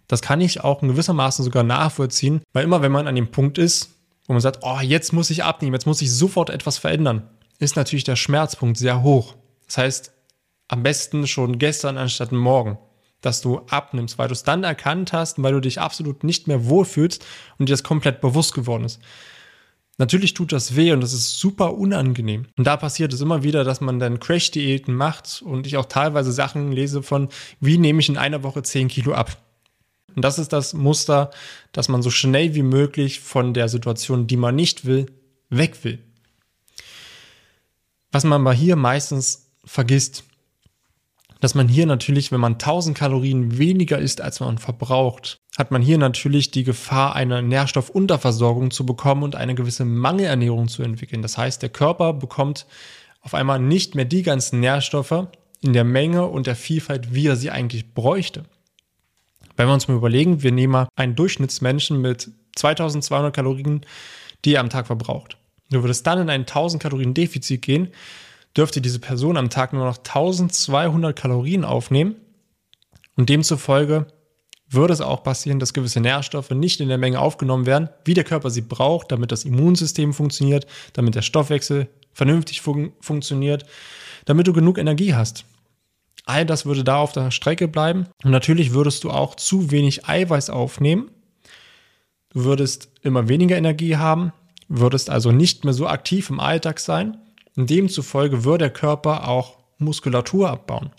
Das 0.07 0.21
kann 0.21 0.41
ich 0.41 0.63
auch 0.63 0.81
in 0.81 0.89
gewissermaßen 0.89 1.45
sogar 1.45 1.63
nachvollziehen, 1.63 2.41
weil 2.51 2.63
immer 2.63 2.81
wenn 2.81 2.91
man 2.91 3.07
an 3.07 3.15
dem 3.15 3.29
Punkt 3.29 3.59
ist, 3.59 3.91
wo 4.27 4.33
man 4.33 4.41
sagt, 4.41 4.59
oh, 4.61 4.79
jetzt 4.81 5.13
muss 5.13 5.29
ich 5.29 5.43
abnehmen, 5.43 5.73
jetzt 5.73 5.87
muss 5.87 6.01
ich 6.01 6.13
sofort 6.13 6.49
etwas 6.49 6.77
verändern, 6.77 7.29
ist 7.59 7.75
natürlich 7.75 8.03
der 8.03 8.15
Schmerzpunkt 8.15 8.77
sehr 8.77 9.01
hoch. 9.01 9.35
Das 9.65 9.77
heißt, 9.77 10.11
am 10.67 10.83
besten 10.83 11.27
schon 11.27 11.59
gestern 11.59 11.97
anstatt 11.97 12.31
morgen, 12.31 12.77
dass 13.21 13.41
du 13.41 13.59
abnimmst, 13.69 14.17
weil 14.17 14.27
du 14.27 14.33
es 14.33 14.43
dann 14.43 14.63
erkannt 14.63 15.13
hast, 15.13 15.41
weil 15.41 15.53
du 15.53 15.61
dich 15.61 15.79
absolut 15.79 16.23
nicht 16.23 16.47
mehr 16.47 16.65
wohlfühlst 16.65 17.25
und 17.57 17.69
dir 17.69 17.73
das 17.73 17.83
komplett 17.83 18.21
bewusst 18.21 18.53
geworden 18.53 18.83
ist. 18.83 18.99
Natürlich 19.99 20.35
tut 20.35 20.51
das 20.51 20.75
weh 20.75 20.91
und 20.91 21.01
das 21.01 21.13
ist 21.13 21.39
super 21.39 21.73
unangenehm. 21.73 22.45
Und 22.55 22.67
da 22.67 22.77
passiert 22.77 23.13
es 23.13 23.21
immer 23.21 23.41
wieder, 23.41 23.63
dass 23.63 23.81
man 23.81 23.97
dann 23.97 24.19
Crash-Diäten 24.19 24.93
macht 24.93 25.41
und 25.43 25.65
ich 25.65 25.77
auch 25.77 25.85
teilweise 25.85 26.31
Sachen 26.31 26.71
lese 26.71 27.01
von, 27.01 27.29
wie 27.59 27.79
nehme 27.79 27.99
ich 27.99 28.09
in 28.09 28.17
einer 28.17 28.43
Woche 28.43 28.61
10 28.61 28.89
Kilo 28.89 29.13
ab. 29.13 29.35
Und 30.17 30.23
das 30.23 30.39
ist 30.39 30.51
das 30.51 30.73
Muster, 30.73 31.29
dass 31.73 31.89
man 31.89 32.01
so 32.01 32.09
schnell 32.09 32.55
wie 32.55 32.63
möglich 32.63 33.19
von 33.19 33.53
der 33.53 33.69
Situation, 33.69 34.25
die 34.25 34.35
man 34.35 34.55
nicht 34.55 34.83
will, 34.83 35.05
weg 35.51 35.83
will. 35.83 35.99
Was 38.11 38.23
man 38.23 38.41
aber 38.41 38.53
hier 38.53 38.77
meistens 38.77 39.51
vergisst, 39.63 40.23
dass 41.39 41.53
man 41.53 41.67
hier 41.67 41.85
natürlich, 41.85 42.31
wenn 42.31 42.39
man 42.39 42.53
1000 42.53 42.97
Kalorien 42.97 43.59
weniger 43.59 43.99
isst, 43.99 44.19
als 44.19 44.39
man 44.39 44.57
verbraucht, 44.57 45.37
hat 45.55 45.69
man 45.69 45.83
hier 45.83 45.99
natürlich 45.99 46.49
die 46.49 46.63
Gefahr, 46.63 47.15
eine 47.15 47.43
Nährstoffunterversorgung 47.43 48.71
zu 48.71 48.87
bekommen 48.87 49.21
und 49.21 49.35
eine 49.35 49.53
gewisse 49.53 49.85
Mangelernährung 49.85 50.67
zu 50.67 50.81
entwickeln. 50.81 51.21
Das 51.21 51.37
heißt, 51.37 51.61
der 51.61 51.69
Körper 51.69 52.13
bekommt 52.13 52.65
auf 53.21 53.35
einmal 53.35 53.59
nicht 53.59 53.93
mehr 53.93 54.05
die 54.05 54.23
ganzen 54.23 54.61
Nährstoffe 54.61 55.27
in 55.61 55.73
der 55.73 55.83
Menge 55.83 56.25
und 56.25 56.47
der 56.47 56.55
Vielfalt, 56.55 57.13
wie 57.13 57.27
er 57.27 57.35
sie 57.35 57.51
eigentlich 57.51 57.93
bräuchte. 57.93 58.45
Wenn 59.57 59.67
wir 59.67 59.73
uns 59.73 59.87
mal 59.87 59.97
überlegen, 59.97 60.43
wir 60.43 60.51
nehmen 60.51 60.87
einen 60.95 61.15
Durchschnittsmenschen 61.15 61.99
mit 61.99 62.31
2200 62.55 63.35
Kalorien, 63.35 63.81
die 64.45 64.53
er 64.53 64.61
am 64.61 64.69
Tag 64.69 64.87
verbraucht. 64.87 65.37
Du 65.71 65.81
würdest 65.81 66.05
dann 66.07 66.19
in 66.19 66.29
ein 66.29 66.41
1000 66.41 66.81
Kalorien 66.81 67.15
Defizit 67.15 67.63
gehen, 67.63 67.89
dürfte 68.55 68.81
diese 68.81 68.99
Person 68.99 69.35
am 69.35 69.49
Tag 69.49 69.73
nur 69.73 69.85
noch 69.85 69.97
1200 69.97 71.15
Kalorien 71.15 71.65
aufnehmen 71.65 72.15
und 73.15 73.29
demzufolge 73.29 74.05
würde 74.69 74.93
es 74.93 75.01
auch 75.01 75.23
passieren, 75.23 75.59
dass 75.59 75.73
gewisse 75.73 76.01
Nährstoffe 76.01 76.51
nicht 76.51 76.79
in 76.79 76.89
der 76.89 76.97
Menge 76.97 77.19
aufgenommen 77.19 77.65
werden, 77.65 77.89
wie 78.05 78.13
der 78.13 78.25
Körper 78.25 78.49
sie 78.49 78.61
braucht, 78.61 79.11
damit 79.11 79.31
das 79.31 79.45
Immunsystem 79.45 80.13
funktioniert, 80.13 80.67
damit 80.93 81.15
der 81.15 81.21
Stoffwechsel 81.21 81.87
vernünftig 82.13 82.61
fun 82.61 82.91
funktioniert, 82.99 83.65
damit 84.25 84.47
du 84.47 84.53
genug 84.53 84.77
Energie 84.77 85.13
hast. 85.13 85.45
All 86.27 86.45
das 86.45 86.65
würde 86.65 86.83
da 86.83 86.97
auf 86.97 87.13
der 87.13 87.31
Strecke 87.31 87.67
bleiben 87.67 88.07
und 88.23 88.31
natürlich 88.31 88.73
würdest 88.73 89.03
du 89.03 89.11
auch 89.11 89.35
zu 89.35 89.71
wenig 89.71 90.07
Eiweiß 90.07 90.49
aufnehmen, 90.49 91.09
Du 92.37 92.43
würdest 92.43 92.91
immer 93.01 93.29
weniger 93.29 93.57
Energie 93.57 93.97
haben, 93.97 94.31
würdest 94.67 95.09
also 95.09 95.31
nicht 95.31 95.63
mehr 95.63 95.73
so 95.73 95.87
aktiv 95.87 96.29
im 96.29 96.39
Alltag 96.39 96.79
sein. 96.79 97.17
Und 97.55 97.71
demzufolge 97.71 98.43
würde 98.43 98.65
der 98.65 98.69
Körper 98.69 99.27
auch 99.27 99.57
Muskulatur 99.79 100.49
abbauen. 100.49 100.91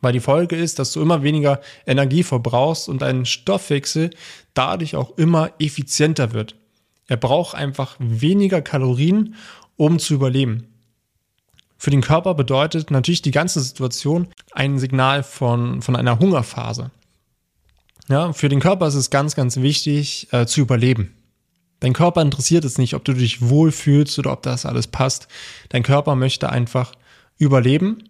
Weil 0.00 0.12
die 0.12 0.20
Folge 0.20 0.54
ist, 0.54 0.78
dass 0.78 0.92
du 0.92 1.00
immer 1.00 1.24
weniger 1.24 1.60
Energie 1.86 2.22
verbrauchst 2.22 2.88
und 2.88 3.02
dein 3.02 3.24
Stoffwechsel 3.24 4.10
dadurch 4.54 4.94
auch 4.94 5.18
immer 5.18 5.50
effizienter 5.58 6.32
wird. 6.32 6.54
Er 7.08 7.16
braucht 7.16 7.56
einfach 7.56 7.96
weniger 7.98 8.62
Kalorien, 8.62 9.34
um 9.76 9.98
zu 9.98 10.14
überleben. 10.14 10.68
Für 11.78 11.90
den 11.90 12.00
Körper 12.00 12.34
bedeutet 12.34 12.90
natürlich 12.90 13.22
die 13.22 13.30
ganze 13.30 13.60
Situation 13.60 14.28
ein 14.52 14.78
Signal 14.78 15.22
von, 15.22 15.82
von 15.82 15.96
einer 15.96 16.18
Hungerphase. 16.18 16.90
Ja, 18.08 18.32
für 18.32 18.48
den 18.48 18.60
Körper 18.60 18.86
ist 18.86 18.94
es 18.94 19.10
ganz, 19.10 19.34
ganz 19.34 19.56
wichtig 19.56 20.28
äh, 20.32 20.46
zu 20.46 20.60
überleben. 20.60 21.14
Dein 21.80 21.92
Körper 21.92 22.22
interessiert 22.22 22.64
es 22.64 22.78
nicht, 22.78 22.94
ob 22.94 23.04
du 23.04 23.12
dich 23.12 23.42
wohlfühlst 23.42 24.18
oder 24.18 24.32
ob 24.32 24.42
das 24.42 24.64
alles 24.64 24.86
passt. 24.86 25.28
Dein 25.68 25.82
Körper 25.82 26.14
möchte 26.14 26.48
einfach 26.48 26.92
überleben. 27.36 28.04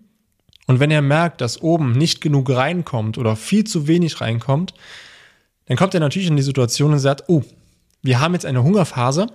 Und 0.66 0.80
wenn 0.80 0.90
er 0.90 1.02
merkt, 1.02 1.40
dass 1.40 1.62
oben 1.62 1.92
nicht 1.92 2.20
genug 2.20 2.50
reinkommt 2.50 3.18
oder 3.18 3.37
viel 3.37 3.64
zu 3.64 3.88
wenig 3.88 4.20
reinkommt, 4.20 4.75
dann 5.66 5.76
kommt 5.76 5.94
er 5.94 6.00
natürlich 6.00 6.28
in 6.28 6.37
die 6.37 6.42
Situation 6.42 6.92
und 6.92 6.99
sagt, 6.99 7.25
oh, 7.28 7.42
wir 8.02 8.20
haben 8.20 8.35
jetzt 8.35 8.46
eine 8.46 8.62
Hungerphase. 8.62 9.26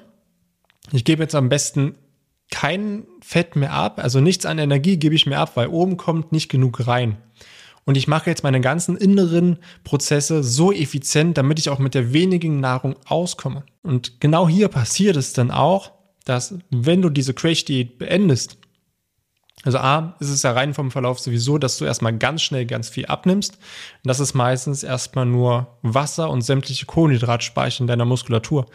Ich 0.91 1.03
gebe 1.03 1.23
jetzt 1.23 1.35
am 1.35 1.49
besten 1.49 1.95
kein 2.51 3.07
Fett 3.21 3.55
mehr 3.55 3.73
ab, 3.73 3.99
also 3.99 4.19
nichts 4.19 4.45
an 4.45 4.59
Energie 4.59 4.97
gebe 4.97 5.15
ich 5.15 5.25
mehr 5.25 5.39
ab, 5.39 5.53
weil 5.55 5.67
oben 5.67 5.97
kommt 5.97 6.31
nicht 6.31 6.49
genug 6.49 6.85
rein. 6.85 7.17
Und 7.83 7.97
ich 7.97 8.07
mache 8.07 8.29
jetzt 8.29 8.43
meine 8.43 8.61
ganzen 8.61 8.95
inneren 8.95 9.57
Prozesse 9.83 10.43
so 10.43 10.71
effizient, 10.71 11.37
damit 11.37 11.57
ich 11.57 11.69
auch 11.69 11.79
mit 11.79 11.95
der 11.95 12.13
wenigen 12.13 12.59
Nahrung 12.59 12.95
auskomme. 13.05 13.63
Und 13.81 14.21
genau 14.21 14.47
hier 14.47 14.67
passiert 14.67 15.15
es 15.15 15.33
dann 15.33 15.49
auch, 15.49 15.91
dass 16.25 16.55
wenn 16.69 17.01
du 17.01 17.09
diese 17.09 17.33
Crash-Diät 17.33 17.97
beendest, 17.97 18.57
also 19.63 19.77
A, 19.77 20.15
ist 20.19 20.29
es 20.29 20.43
ja 20.43 20.51
rein 20.51 20.73
vom 20.73 20.91
Verlauf 20.91 21.19
sowieso, 21.19 21.57
dass 21.57 21.77
du 21.77 21.85
erstmal 21.85 22.17
ganz 22.17 22.41
schnell 22.41 22.65
ganz 22.65 22.89
viel 22.89 23.05
abnimmst. 23.05 23.55
Und 23.55 24.07
das 24.07 24.19
ist 24.19 24.33
meistens 24.33 24.83
erstmal 24.83 25.25
nur 25.25 25.77
Wasser 25.81 26.29
und 26.29 26.41
sämtliche 26.41 26.85
Kohlenhydratspeicher 26.85 27.81
in 27.81 27.87
deiner 27.87 28.05
Muskulatur. 28.05 28.65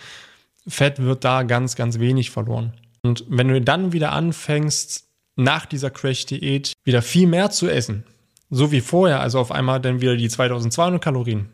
Fett 0.67 1.01
wird 1.01 1.25
da 1.25 1.43
ganz, 1.43 1.77
ganz 1.77 1.99
wenig 1.99 2.31
verloren. 2.31 2.73
Und 3.07 3.25
wenn 3.29 3.49
du 3.49 3.61
dann 3.61 3.93
wieder 3.93 4.13
anfängst, 4.13 5.05
nach 5.37 5.67
dieser 5.67 5.91
Crash-Diät 5.91 6.73
wieder 6.85 7.03
viel 7.03 7.27
mehr 7.27 7.51
zu 7.51 7.69
essen, 7.69 8.05
so 8.51 8.73
wie 8.73 8.81
vorher, 8.81 9.21
also 9.21 9.39
auf 9.39 9.53
einmal 9.53 9.81
dann 9.81 10.01
wieder 10.01 10.17
die 10.17 10.29
2200 10.29 11.03
Kalorien, 11.03 11.51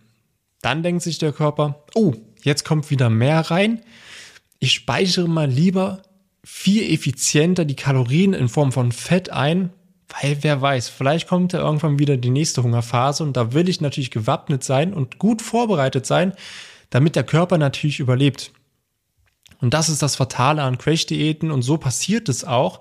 dann 0.60 0.82
denkt 0.82 1.02
sich 1.02 1.18
der 1.18 1.32
Körper, 1.32 1.84
oh, 1.94 2.14
jetzt 2.42 2.64
kommt 2.64 2.90
wieder 2.90 3.10
mehr 3.10 3.40
rein. 3.40 3.80
Ich 4.60 4.72
speichere 4.72 5.28
mal 5.28 5.48
lieber 5.48 6.02
viel 6.44 6.92
effizienter 6.92 7.64
die 7.64 7.76
Kalorien 7.76 8.32
in 8.32 8.48
Form 8.48 8.72
von 8.72 8.92
Fett 8.92 9.30
ein, 9.30 9.70
weil 10.20 10.38
wer 10.42 10.60
weiß, 10.60 10.88
vielleicht 10.88 11.28
kommt 11.28 11.52
ja 11.52 11.60
irgendwann 11.60 11.98
wieder 11.98 12.16
die 12.16 12.30
nächste 12.30 12.62
Hungerphase 12.62 13.22
und 13.24 13.36
da 13.36 13.52
will 13.52 13.68
ich 13.68 13.80
natürlich 13.80 14.10
gewappnet 14.10 14.62
sein 14.62 14.92
und 14.92 15.18
gut 15.18 15.42
vorbereitet 15.42 16.06
sein, 16.06 16.32
damit 16.90 17.16
der 17.16 17.24
Körper 17.24 17.58
natürlich 17.58 17.98
überlebt. 17.98 18.52
Und 19.62 19.72
das 19.72 19.88
ist 19.88 20.02
das 20.02 20.16
Fatale 20.16 20.62
an 20.62 20.76
Crash-Diäten 20.76 21.50
und 21.50 21.62
so 21.62 21.78
passiert 21.78 22.28
es 22.28 22.44
auch, 22.44 22.80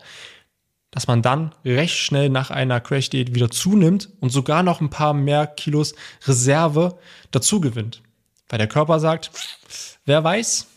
dass 0.89 1.07
man 1.07 1.21
dann 1.21 1.55
recht 1.63 1.95
schnell 1.95 2.29
nach 2.29 2.49
einer 2.49 2.81
Crash-Diät 2.81 3.33
wieder 3.33 3.49
zunimmt 3.49 4.09
und 4.19 4.31
sogar 4.31 4.63
noch 4.63 4.81
ein 4.81 4.89
paar 4.89 5.13
mehr 5.13 5.47
Kilos 5.47 5.93
Reserve 6.27 6.97
dazu 7.29 7.61
gewinnt. 7.61 8.01
Weil 8.49 8.57
der 8.57 8.67
Körper 8.67 8.99
sagt, 8.99 9.31
wer 10.05 10.23
weiß, 10.23 10.67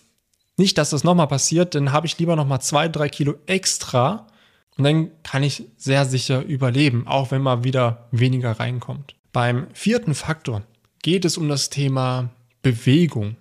nicht, 0.58 0.78
dass 0.78 0.90
das 0.90 1.04
nochmal 1.04 1.26
passiert, 1.26 1.74
dann 1.74 1.90
habe 1.90 2.06
ich 2.06 2.18
lieber 2.18 2.36
nochmal 2.36 2.60
zwei, 2.60 2.86
drei 2.86 3.08
Kilo 3.08 3.34
extra 3.46 4.28
und 4.76 4.84
dann 4.84 5.10
kann 5.22 5.42
ich 5.42 5.64
sehr 5.78 6.04
sicher 6.04 6.42
überleben, 6.42 7.08
auch 7.08 7.30
wenn 7.30 7.42
mal 7.42 7.64
wieder 7.64 8.08
weniger 8.12 8.52
reinkommt. 8.52 9.16
Beim 9.32 9.68
vierten 9.72 10.14
Faktor 10.14 10.62
geht 11.02 11.24
es 11.24 11.38
um 11.38 11.48
das 11.48 11.70
Thema 11.70 12.28
Bewegung. 12.62 13.36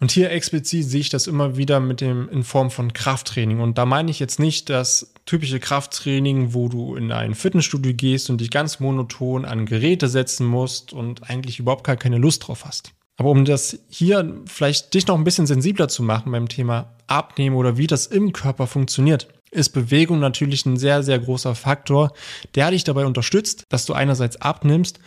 Und 0.00 0.10
hier 0.10 0.30
explizit 0.30 0.86
sehe 0.86 1.00
ich 1.00 1.10
das 1.10 1.26
immer 1.26 1.58
wieder 1.58 1.78
mit 1.78 2.00
dem 2.00 2.28
in 2.30 2.42
Form 2.42 2.70
von 2.70 2.94
Krafttraining. 2.94 3.60
Und 3.60 3.76
da 3.76 3.84
meine 3.84 4.10
ich 4.10 4.18
jetzt 4.18 4.40
nicht 4.40 4.70
das 4.70 5.12
typische 5.26 5.60
Krafttraining, 5.60 6.54
wo 6.54 6.68
du 6.68 6.96
in 6.96 7.12
ein 7.12 7.34
Fitnessstudio 7.34 7.92
gehst 7.92 8.30
und 8.30 8.40
dich 8.40 8.50
ganz 8.50 8.80
monoton 8.80 9.44
an 9.44 9.66
Geräte 9.66 10.08
setzen 10.08 10.46
musst 10.46 10.94
und 10.94 11.28
eigentlich 11.28 11.58
überhaupt 11.58 11.84
gar 11.84 11.96
keine 11.96 12.16
Lust 12.16 12.48
drauf 12.48 12.64
hast. 12.64 12.92
Aber 13.18 13.28
um 13.28 13.44
das 13.44 13.78
hier 13.90 14.40
vielleicht 14.46 14.94
dich 14.94 15.06
noch 15.06 15.18
ein 15.18 15.24
bisschen 15.24 15.46
sensibler 15.46 15.88
zu 15.88 16.02
machen 16.02 16.32
beim 16.32 16.48
Thema 16.48 16.94
Abnehmen 17.06 17.56
oder 17.56 17.76
wie 17.76 17.86
das 17.86 18.06
im 18.06 18.32
Körper 18.32 18.66
funktioniert, 18.66 19.28
ist 19.50 19.70
Bewegung 19.70 20.18
natürlich 20.18 20.64
ein 20.64 20.78
sehr, 20.78 21.02
sehr 21.02 21.18
großer 21.18 21.54
Faktor, 21.54 22.14
der 22.54 22.70
dich 22.70 22.84
dabei 22.84 23.04
unterstützt, 23.04 23.64
dass 23.68 23.84
du 23.84 23.92
einerseits 23.92 24.40
abnimmst, 24.40 25.00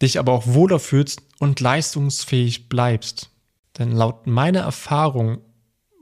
dich 0.00 0.18
aber 0.18 0.32
auch 0.32 0.46
wohler 0.46 0.78
fühlst 0.78 1.20
und 1.38 1.60
leistungsfähig 1.60 2.70
bleibst. 2.70 3.31
Denn 3.78 3.92
laut 3.92 4.26
meiner 4.26 4.60
Erfahrung 4.60 5.38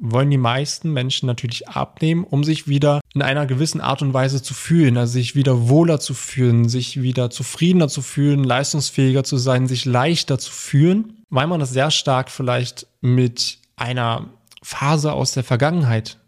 wollen 0.00 0.30
die 0.30 0.38
meisten 0.38 0.92
Menschen 0.92 1.26
natürlich 1.26 1.68
abnehmen, 1.68 2.24
um 2.24 2.42
sich 2.42 2.66
wieder 2.66 3.00
in 3.12 3.20
einer 3.22 3.46
gewissen 3.46 3.82
Art 3.82 4.00
und 4.00 4.14
Weise 4.14 4.42
zu 4.42 4.54
fühlen, 4.54 4.96
also 4.96 5.12
sich 5.12 5.34
wieder 5.34 5.68
wohler 5.68 6.00
zu 6.00 6.14
fühlen, 6.14 6.68
sich 6.68 7.02
wieder 7.02 7.28
zufriedener 7.28 7.88
zu 7.88 8.00
fühlen, 8.00 8.42
leistungsfähiger 8.42 9.24
zu 9.24 9.36
sein, 9.36 9.68
sich 9.68 9.84
leichter 9.84 10.38
zu 10.38 10.50
fühlen, 10.50 11.22
weil 11.28 11.46
man 11.46 11.60
das 11.60 11.70
sehr 11.70 11.90
stark 11.90 12.30
vielleicht 12.30 12.86
mit 13.02 13.58
einer 13.76 14.30
Phase 14.62 15.12
aus 15.12 15.32
der 15.32 15.44
Vergangenheit 15.44 16.18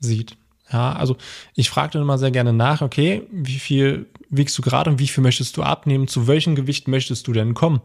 sieht. 0.00 0.36
Ja, 0.72 0.92
also 0.94 1.16
ich 1.54 1.70
frage 1.70 1.92
dann 1.92 2.02
immer 2.02 2.18
sehr 2.18 2.32
gerne 2.32 2.52
nach, 2.52 2.82
okay, 2.82 3.28
wie 3.30 3.58
viel 3.58 4.06
wiegst 4.28 4.58
du 4.58 4.62
gerade 4.62 4.90
und 4.90 4.98
wie 4.98 5.06
viel 5.08 5.22
möchtest 5.22 5.56
du 5.56 5.62
abnehmen? 5.62 6.08
Zu 6.08 6.26
welchem 6.26 6.56
Gewicht 6.56 6.88
möchtest 6.88 7.28
du 7.28 7.32
denn 7.32 7.54
kommen? 7.54 7.80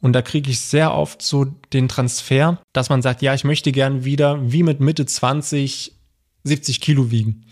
Und 0.00 0.12
da 0.12 0.22
kriege 0.22 0.50
ich 0.50 0.60
sehr 0.60 0.94
oft 0.94 1.22
so 1.22 1.44
den 1.72 1.88
Transfer, 1.88 2.60
dass 2.72 2.88
man 2.88 3.02
sagt, 3.02 3.20
ja, 3.22 3.34
ich 3.34 3.44
möchte 3.44 3.72
gern 3.72 4.04
wieder 4.04 4.52
wie 4.52 4.62
mit 4.62 4.80
Mitte 4.80 5.06
20 5.06 5.92
70 6.44 6.80
Kilo 6.80 7.10
wiegen, 7.10 7.44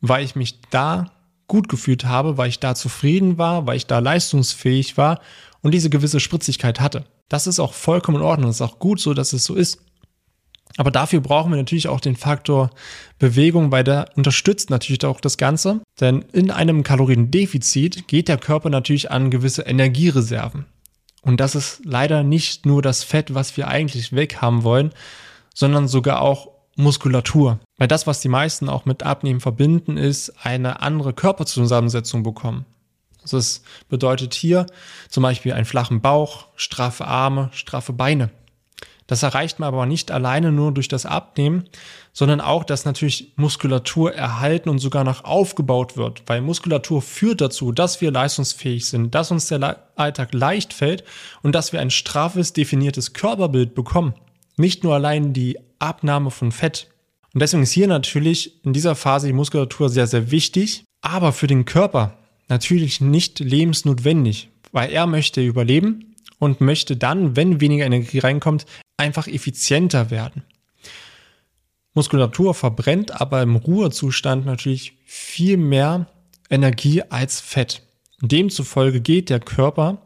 weil 0.00 0.24
ich 0.24 0.36
mich 0.36 0.60
da 0.70 1.12
gut 1.46 1.68
gefühlt 1.68 2.04
habe, 2.04 2.36
weil 2.36 2.48
ich 2.48 2.60
da 2.60 2.74
zufrieden 2.74 3.38
war, 3.38 3.66
weil 3.66 3.76
ich 3.76 3.86
da 3.86 4.00
leistungsfähig 4.00 4.96
war 4.96 5.20
und 5.62 5.72
diese 5.72 5.90
gewisse 5.90 6.20
Spritzigkeit 6.20 6.80
hatte. 6.80 7.04
Das 7.28 7.46
ist 7.46 7.60
auch 7.60 7.72
vollkommen 7.72 8.18
in 8.18 8.22
Ordnung. 8.22 8.48
Das 8.48 8.56
ist 8.56 8.62
auch 8.62 8.78
gut 8.78 9.00
so, 9.00 9.14
dass 9.14 9.32
es 9.32 9.44
so 9.44 9.54
ist. 9.54 9.80
Aber 10.76 10.90
dafür 10.90 11.20
brauchen 11.20 11.50
wir 11.50 11.56
natürlich 11.56 11.88
auch 11.88 12.00
den 12.00 12.16
Faktor 12.16 12.70
Bewegung, 13.18 13.72
weil 13.72 13.84
der 13.84 14.10
unterstützt 14.16 14.70
natürlich 14.70 15.04
auch 15.04 15.20
das 15.20 15.38
Ganze. 15.38 15.80
Denn 16.00 16.22
in 16.32 16.50
einem 16.50 16.82
Kaloriendefizit 16.82 18.06
geht 18.06 18.28
der 18.28 18.38
Körper 18.38 18.70
natürlich 18.70 19.10
an 19.10 19.30
gewisse 19.30 19.62
Energiereserven. 19.62 20.66
Und 21.28 21.40
das 21.40 21.54
ist 21.54 21.82
leider 21.84 22.22
nicht 22.22 22.64
nur 22.64 22.80
das 22.80 23.04
Fett, 23.04 23.34
was 23.34 23.54
wir 23.58 23.68
eigentlich 23.68 24.14
weg 24.14 24.40
haben 24.40 24.62
wollen, 24.62 24.94
sondern 25.54 25.86
sogar 25.86 26.22
auch 26.22 26.48
Muskulatur. 26.74 27.58
Weil 27.76 27.86
das, 27.86 28.06
was 28.06 28.22
die 28.22 28.30
meisten 28.30 28.70
auch 28.70 28.86
mit 28.86 29.02
Abnehmen 29.02 29.40
verbinden, 29.40 29.98
ist 29.98 30.32
eine 30.42 30.80
andere 30.80 31.12
Körperzusammensetzung 31.12 32.22
bekommen. 32.22 32.64
Es 33.22 33.62
bedeutet 33.90 34.32
hier 34.32 34.64
zum 35.10 35.22
Beispiel 35.22 35.52
einen 35.52 35.66
flachen 35.66 36.00
Bauch, 36.00 36.46
straffe 36.56 37.06
Arme, 37.06 37.50
straffe 37.52 37.92
Beine. 37.92 38.30
Das 39.08 39.22
erreicht 39.22 39.58
man 39.58 39.68
aber 39.68 39.86
nicht 39.86 40.10
alleine 40.10 40.52
nur 40.52 40.70
durch 40.70 40.86
das 40.86 41.06
Abnehmen, 41.06 41.64
sondern 42.12 42.42
auch, 42.42 42.62
dass 42.62 42.84
natürlich 42.84 43.32
Muskulatur 43.36 44.14
erhalten 44.14 44.68
und 44.68 44.78
sogar 44.80 45.02
noch 45.02 45.24
aufgebaut 45.24 45.96
wird, 45.96 46.22
weil 46.26 46.42
Muskulatur 46.42 47.00
führt 47.00 47.40
dazu, 47.40 47.72
dass 47.72 48.02
wir 48.02 48.12
leistungsfähig 48.12 48.86
sind, 48.86 49.14
dass 49.14 49.30
uns 49.30 49.48
der 49.48 49.82
Alltag 49.96 50.34
leicht 50.34 50.74
fällt 50.74 51.04
und 51.42 51.54
dass 51.54 51.72
wir 51.72 51.80
ein 51.80 51.90
straffes, 51.90 52.52
definiertes 52.52 53.14
Körperbild 53.14 53.74
bekommen. 53.74 54.14
Nicht 54.58 54.84
nur 54.84 54.94
allein 54.94 55.32
die 55.32 55.58
Abnahme 55.78 56.30
von 56.30 56.52
Fett. 56.52 56.88
Und 57.32 57.40
deswegen 57.40 57.62
ist 57.62 57.72
hier 57.72 57.88
natürlich 57.88 58.62
in 58.64 58.74
dieser 58.74 58.94
Phase 58.94 59.28
die 59.28 59.32
Muskulatur 59.32 59.88
sehr, 59.88 60.06
sehr 60.06 60.30
wichtig, 60.30 60.84
aber 61.00 61.32
für 61.32 61.46
den 61.46 61.64
Körper 61.64 62.18
natürlich 62.48 63.00
nicht 63.00 63.40
lebensnotwendig, 63.40 64.50
weil 64.72 64.90
er 64.90 65.06
möchte 65.06 65.40
überleben 65.40 66.14
und 66.38 66.60
möchte 66.60 66.96
dann, 66.96 67.36
wenn 67.36 67.62
weniger 67.62 67.86
Energie 67.86 68.18
reinkommt, 68.18 68.66
einfach 68.98 69.26
effizienter 69.26 70.10
werden. 70.10 70.42
Muskulatur 71.94 72.54
verbrennt 72.54 73.20
aber 73.20 73.42
im 73.42 73.56
Ruhezustand 73.56 74.46
natürlich 74.46 74.98
viel 75.04 75.56
mehr 75.56 76.06
Energie 76.50 77.02
als 77.02 77.40
Fett. 77.40 77.82
Demzufolge 78.20 79.00
geht 79.00 79.30
der 79.30 79.40
Körper 79.40 80.02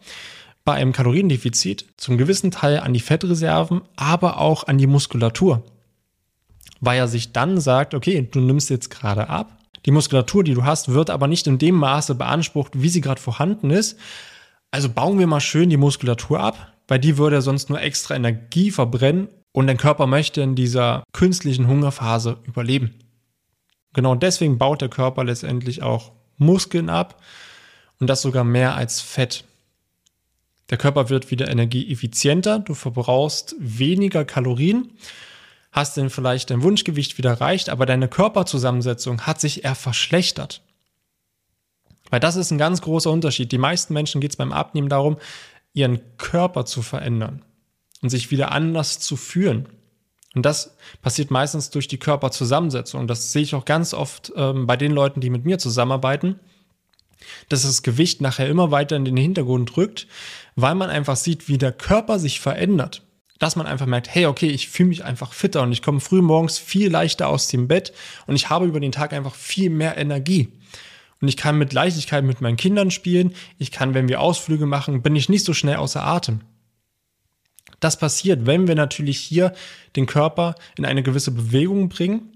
bei 0.65 0.75
einem 0.75 0.93
Kaloriendefizit 0.93 1.87
zum 1.97 2.19
gewissen 2.19 2.51
Teil 2.51 2.79
an 2.79 2.95
die 2.95 3.01
Fettreserven, 3.01 3.83
aber 3.97 4.39
auch 4.39 4.67
an 4.67 4.79
die 4.79 4.87
Muskulatur. 4.87 5.65
Weil 6.81 6.99
er 6.99 7.09
sich 7.09 7.33
dann 7.33 7.61
sagt, 7.61 7.95
okay, 7.95 8.29
du 8.31 8.41
nimmst 8.41 8.71
jetzt 8.71 8.91
gerade 8.91 9.29
ab. 9.29 9.59
Die 9.87 9.91
Muskulatur, 9.91 10.45
die 10.45 10.55
du 10.55 10.65
hast, 10.65 10.89
wird 10.91 11.11
aber 11.11 11.27
nicht 11.27 11.47
in 11.47 11.59
dem 11.59 11.75
Maße 11.75 12.15
beansprucht, 12.15 12.81
wie 12.81 12.89
sie 12.89 13.01
gerade 13.01 13.21
vorhanden 13.21 13.71
ist. 13.71 13.99
Also 14.71 14.89
bauen 14.89 15.19
wir 15.19 15.27
mal 15.27 15.41
schön 15.41 15.71
die 15.71 15.77
Muskulatur 15.77 16.41
ab, 16.41 16.72
weil 16.93 16.99
die 16.99 17.17
würde 17.17 17.41
sonst 17.41 17.71
nur 17.71 17.81
extra 17.81 18.15
Energie 18.15 18.71
verbrennen 18.71 19.29
und 19.53 19.67
dein 19.67 19.79
Körper 19.79 20.07
möchte 20.07 20.43
in 20.43 20.55
dieser 20.55 21.05
künstlichen 21.15 21.67
Hungerphase 21.67 22.37
überleben. 22.45 22.99
Genau 23.95 24.15
deswegen 24.15 24.59
baut 24.59 24.83
der 24.83 24.91
Körper 24.91 25.25
letztendlich 25.25 25.83
auch 25.83 26.13
Muskeln 26.37 26.91
ab 26.91 27.23
und 27.99 28.09
das 28.09 28.21
sogar 28.21 28.45
mehr 28.45 28.75
als 28.77 29.01
Fett. 29.01 29.45
Der 30.69 30.77
Körper 30.77 31.09
wird 31.09 31.31
wieder 31.31 31.49
energieeffizienter, 31.49 32.59
du 32.59 32.75
verbrauchst 32.75 33.55
weniger 33.59 34.27
Kalorien, 34.27 34.91
hast 35.71 35.97
dann 35.97 36.11
vielleicht 36.11 36.51
dein 36.51 36.63
Wunschgewicht 36.63 37.17
wieder 37.17 37.31
erreicht, 37.31 37.71
aber 37.71 37.87
deine 37.87 38.09
Körperzusammensetzung 38.09 39.23
hat 39.23 39.41
sich 39.41 39.65
eher 39.65 39.77
verschlechtert. 39.77 40.61
Weil 42.13 42.21
das 42.21 42.37
ist 42.37 42.51
ein 42.51 42.59
ganz 42.59 42.83
großer 42.83 43.11
Unterschied. 43.11 43.51
Die 43.53 43.57
meisten 43.57 43.95
Menschen 43.95 44.21
geht 44.21 44.33
es 44.33 44.37
beim 44.37 44.53
Abnehmen 44.53 44.91
darum, 44.91 45.17
ihren 45.75 46.00
Körper 46.17 46.64
zu 46.64 46.83
verändern 46.83 47.45
und 48.02 48.11
sich 48.11 48.31
wieder 48.31 48.52
anders 48.52 48.99
zu 48.99 49.17
fühlen. 49.17 49.69
Und 50.35 50.47
das 50.47 50.76
passiert 51.02 51.31
meistens 51.31 51.71
durch 51.71 51.88
die 51.88 51.99
Körperzusammensetzung. 51.99 53.07
Das 53.07 53.33
sehe 53.33 53.43
ich 53.43 53.55
auch 53.55 53.64
ganz 53.64 53.93
oft 53.93 54.33
ähm, 54.37 54.67
bei 54.67 54.76
den 54.76 54.93
Leuten, 54.93 55.21
die 55.21 55.31
mit 55.31 55.45
mir 55.45 55.59
zusammenarbeiten, 55.59 56.41
dass 57.49 57.62
das 57.62 57.83
Gewicht 57.83 58.21
nachher 58.21 58.49
immer 58.49 58.71
weiter 58.71 58.97
in 58.97 59.05
den 59.05 59.17
Hintergrund 59.17 59.76
rückt, 59.76 60.07
weil 60.57 60.75
man 60.75 60.91
einfach 60.91 61.17
sieht, 61.17 61.49
wie 61.49 61.59
der 61.59 61.73
Körper 61.73 62.19
sich 62.19 62.41
verändert. 62.41 63.02
Dass 63.38 63.57
man 63.57 63.67
einfach 63.67 63.87
merkt, 63.87 64.14
hey, 64.14 64.26
okay, 64.26 64.49
ich 64.49 64.69
fühle 64.69 64.88
mich 64.88 65.05
einfach 65.05 65.33
fitter 65.33 65.62
und 65.62 65.73
ich 65.73 65.83
komme 65.83 66.00
früh 66.00 66.23
morgens 66.23 66.59
viel 66.59 66.91
leichter 66.91 67.29
aus 67.29 67.49
dem 67.49 67.69
Bett 67.69 67.93
und 68.26 68.37
ich 68.37 68.50
habe 68.50 68.67
über 68.67 68.81
den 68.81 68.93
Tag 68.93 69.12
einfach 69.12 69.35
viel 69.35 69.69
mehr 69.69 69.97
Energie. 69.99 70.49
Und 71.23 71.29
ich 71.29 71.37
kann 71.37 71.57
mit 71.57 71.73
Leichtigkeit 71.73 72.25
mit 72.25 72.41
meinen 72.41 72.57
Kindern 72.57 72.91
spielen. 72.91 73.33
Ich 73.57 73.71
kann, 73.71 73.95
wenn 73.95 74.09
wir 74.09 74.21
Ausflüge 74.21 74.67
machen, 74.67 75.02
bin 75.02 75.14
ich 75.14 75.29
nicht 75.29 75.45
so 75.45 75.55
schnell 75.55 75.76
außer 75.76 76.02
Atem. 76.05 76.41
Das 77.79 77.97
passiert, 77.97 78.45
wenn 78.45 78.67
wir 78.67 78.75
natürlich 78.75 79.21
hier 79.21 79.55
den 79.95 80.07
Körper 80.07 80.57
in 80.76 80.85
eine 80.85 81.05
gewisse 81.05 81.31
Bewegung 81.31 81.88
bringen 81.88 82.33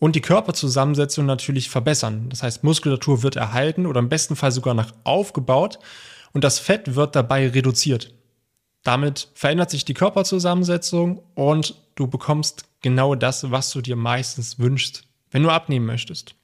und 0.00 0.16
die 0.16 0.20
Körperzusammensetzung 0.20 1.24
natürlich 1.24 1.70
verbessern. 1.70 2.28
Das 2.28 2.42
heißt, 2.42 2.64
Muskulatur 2.64 3.22
wird 3.22 3.36
erhalten 3.36 3.86
oder 3.86 4.00
im 4.00 4.08
besten 4.08 4.34
Fall 4.34 4.50
sogar 4.50 4.74
noch 4.74 4.92
aufgebaut 5.04 5.78
und 6.32 6.42
das 6.42 6.58
Fett 6.58 6.96
wird 6.96 7.14
dabei 7.14 7.48
reduziert. 7.48 8.12
Damit 8.82 9.28
verändert 9.34 9.70
sich 9.70 9.84
die 9.84 9.94
Körperzusammensetzung 9.94 11.22
und 11.34 11.76
du 11.94 12.08
bekommst 12.08 12.64
genau 12.82 13.14
das, 13.14 13.52
was 13.52 13.70
du 13.70 13.80
dir 13.80 13.96
meistens 13.96 14.58
wünschst, 14.58 15.04
wenn 15.30 15.44
du 15.44 15.50
abnehmen 15.50 15.86
möchtest. 15.86 16.34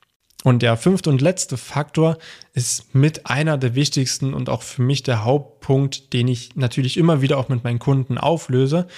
Und 0.44 0.62
der 0.62 0.76
fünfte 0.76 1.08
und 1.08 1.20
letzte 1.20 1.56
Faktor 1.56 2.18
ist 2.52 2.94
mit 2.94 3.26
einer 3.26 3.58
der 3.58 3.75
wichtigsten 3.75 4.34
und 4.34 4.49
auch 4.49 4.62
für 4.62 4.82
mich 4.82 5.02
der 5.02 5.25
Hauptpunkt, 5.25 6.12
den 6.12 6.26
ich 6.26 6.56
natürlich 6.56 6.96
immer 6.96 7.22
wieder 7.22 7.38
auch 7.38 7.49
mit 7.49 7.62
meinen 7.62 7.78
Kunden 7.78 8.18
auflöse. 8.18 8.88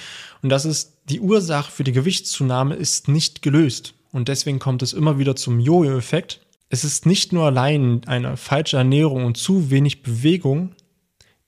Und 0.43 0.49
das 0.49 0.65
ist, 0.65 0.99
die 1.11 1.21
Ursache 1.21 1.71
für 1.71 1.85
die 1.85 1.93
Gewichtszunahme 1.93 2.75
ist 2.75 3.09
nicht 3.09 3.43
gelöst. 3.43 3.95
Und 4.11 4.29
deswegen 4.29 4.59
kommt 4.59 4.83
es 4.83 4.93
immer 4.93 5.19
wieder 5.19 5.37
zum 5.37 5.61
Jojo-Effekt. 5.61 6.41
Es 6.71 6.83
ist 6.83 7.05
nicht 7.05 7.33
nur 7.33 7.45
allein 7.45 8.03
eine 8.07 8.37
falsche 8.37 8.79
Ernährung 8.79 9.25
und 9.25 9.37
zu 9.37 9.71
wenig 9.71 10.03
Bewegung, 10.03 10.75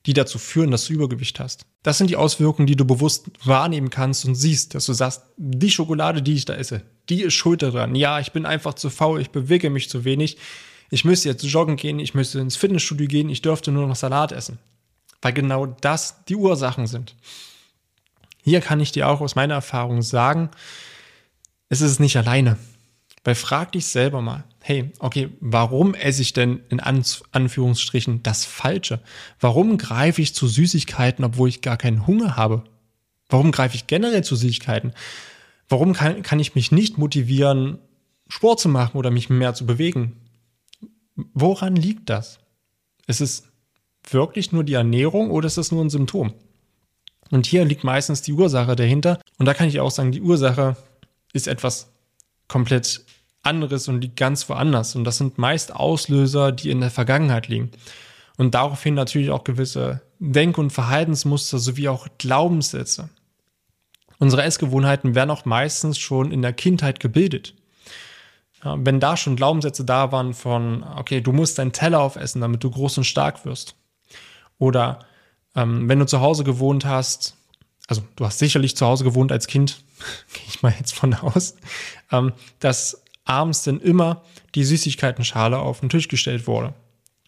die 0.05 0.12
dazu 0.12 0.38
führen, 0.38 0.71
dass 0.71 0.87
du 0.87 0.93
Übergewicht 0.93 1.41
hast. 1.41 1.65
Das 1.83 1.99
sind 1.99 2.11
die 2.11 2.17
Auswirkungen, 2.17 2.67
die 2.67 2.76
du 2.76 2.85
bewusst 2.85 3.31
wahrnehmen 3.45 3.91
kannst 3.91 4.25
und 4.26 4.35
siehst, 4.35 4.75
dass 4.75 4.87
du 4.87 4.93
sagst, 4.93 5.23
die 5.37 5.71
Schokolade, 5.71 6.23
die 6.23 6.35
ich 6.35 6.45
da 6.45 6.55
esse, 6.55 6.83
die 7.09 7.23
ist 7.23 7.35
schuld 7.35 7.63
daran. 7.63 7.95
Ja, 7.95 8.21
ich 8.21 8.33
bin 8.33 8.47
einfach 8.47 8.75
zu 8.75 8.91
faul, 8.91 9.21
ich 9.21 9.31
bewege 9.31 9.71
mich 9.71 9.89
zu 9.89 10.05
wenig. 10.05 10.39
Ich 10.91 11.05
müsste 11.05 11.29
jetzt 11.29 11.43
joggen 11.43 11.77
gehen, 11.77 11.99
ich 11.99 12.15
müsste 12.15 12.39
ins 12.39 12.57
Fitnessstudio 12.57 13.09
gehen, 13.09 13.29
ich 13.29 13.43
dürfte 13.43 13.73
nur 13.73 13.87
noch 13.87 13.97
Salat 13.97 14.33
essen. 14.33 14.59
Weil 15.23 15.33
genau 15.33 15.67
das 15.67 16.25
die 16.25 16.37
Ursachen 16.37 16.87
sind. 16.87 17.15
Hier 18.45 18.61
kann 18.61 18.81
ich 18.81 18.93
dir 18.93 19.09
auch 19.09 19.21
aus 19.21 19.35
meiner 19.35 19.55
Erfahrung 19.55 20.03
sagen, 20.03 20.51
es 21.69 21.81
ist 21.81 21.99
nicht 21.99 22.17
alleine. 22.17 22.59
Weil 23.25 23.35
frag 23.35 23.73
dich 23.73 23.87
selber 23.87 24.23
mal, 24.23 24.45
hey, 24.63 24.93
okay, 25.00 25.30
warum 25.41 25.95
esse 25.95 26.23
ich 26.23 26.33
denn 26.33 26.61
in 26.69 26.78
Anführungsstrichen 26.78 28.23
das 28.23 28.45
Falsche? 28.45 29.00
Warum 29.41 29.78
greife 29.78 30.23
ich 30.23 30.33
zu 30.33 30.47
Süßigkeiten, 30.47 31.25
obwohl 31.25 31.49
ich 31.49 31.61
gar 31.61 31.76
keinen 31.76 32.07
Hunger 32.07 32.37
habe? 32.37 32.63
Warum 33.28 33.50
greife 33.50 33.75
ich 33.75 33.89
generell 33.89 34.23
zu 34.23 34.37
Süßigkeiten? 34.37 34.93
Warum 35.69 35.93
kann, 35.93 36.23
kann 36.23 36.41
ich 36.41 36.55
mich 36.55 36.73
nicht 36.73 36.99
motivieren, 36.99 37.79
Sport 38.29 38.61
zu 38.61 38.69
machen 38.69 38.97
oder 38.97 39.11
mich 39.11 39.31
mehr 39.31 39.55
zu 39.55 39.67
bewegen? 39.67 40.21
Woran 41.15 41.76
liegt 41.76 42.11
das? 42.11 42.39
Ist 43.07 43.21
es 43.21 43.45
wirklich 44.09 44.52
nur 44.52 44.65
die 44.65 44.75
Ernährung 44.75 45.31
oder 45.31 45.47
ist 45.47 45.59
es 45.59 45.73
nur 45.73 45.85
ein 45.85 45.91
Symptom? 45.91 46.35
Und 47.31 47.47
hier 47.47 47.65
liegt 47.65 47.85
meistens 47.85 48.23
die 48.23 48.33
Ursache 48.33 48.76
dahinter. 48.76 49.21
Und 49.39 49.47
da 49.47 49.55
kann 49.55 49.69
ich 49.69 49.81
auch 49.81 49.91
sagen, 49.91 50.13
die 50.13 50.23
Ursache 50.23 50.76
ist 51.33 51.49
etwas 51.49 51.93
komplett 52.49 53.05
anderes 53.43 53.89
und 53.89 54.00
liegt 54.00 54.17
ganz 54.17 54.49
woanders. 54.49 54.95
Und 54.95 55.05
das 55.05 55.19
sind 55.19 55.39
meist 55.39 55.75
Auslöser, 55.75 56.52
die 56.52 56.71
in 56.71 56.81
der 56.81 56.91
Vergangenheit 56.91 57.49
liegen. 57.49 57.71
Und 58.37 58.55
daraufhin 58.55 58.95
natürlich 58.95 59.31
auch 59.31 59.45
gewisse 59.45 60.02
Denk- 60.19 60.59
und 60.59 60.71
Verhaltensmuster 60.71 61.59
sowie 61.59 61.89
auch 61.89 62.09
Glaubenssätze. 62.19 63.09
Unsere 64.19 64.43
Essgewohnheiten 64.43 65.15
werden 65.15 65.31
auch 65.31 65.45
meistens 65.45 65.99
schon 65.99 66.33
in 66.33 66.43
der 66.43 66.52
Kindheit 66.52 67.00
gebildet. 67.00 67.55
Ja, 68.65 68.76
wenn 68.79 69.00
da 69.00 69.17
schon 69.17 69.37
Glaubenssätze 69.37 69.85
da 69.85 70.13
waren 70.13 70.35
von, 70.35 70.83
okay, 70.83 71.21
du 71.21 71.33
musst 71.33 71.59
deinen 71.59 71.73
Teller 71.73 72.00
aufessen, 72.00 72.41
damit 72.41 72.65
du 72.65 72.71
groß 72.71 72.99
und 72.99 73.05
stark 73.05 73.45
wirst. 73.45 73.76
Oder 74.59 75.00
ähm, 75.55 75.89
wenn 75.89 75.99
du 75.99 76.07
zu 76.07 76.21
Hause 76.21 76.45
gewohnt 76.45 76.85
hast, 76.85 77.37
also 77.89 78.02
du 78.17 78.25
hast 78.25 78.39
sicherlich 78.39 78.76
zu 78.76 78.87
Hause 78.87 79.05
gewohnt 79.05 79.33
als 79.33 79.47
Kind, 79.47 79.83
gehe 80.33 80.45
ich 80.49 80.63
mal 80.63 80.75
jetzt 80.79 80.95
von 80.95 81.15
aus, 81.15 81.57
ähm, 82.11 82.33
dass 82.61 83.02
abends 83.25 83.65
dann 83.65 83.81
immer 83.81 84.23
die 84.55 84.65
Süßigkeitenschale 84.65 85.59
auf 85.59 85.81
den 85.81 85.89
Tisch 85.89 86.09
gestellt 86.09 86.47
wurde. 86.47 86.75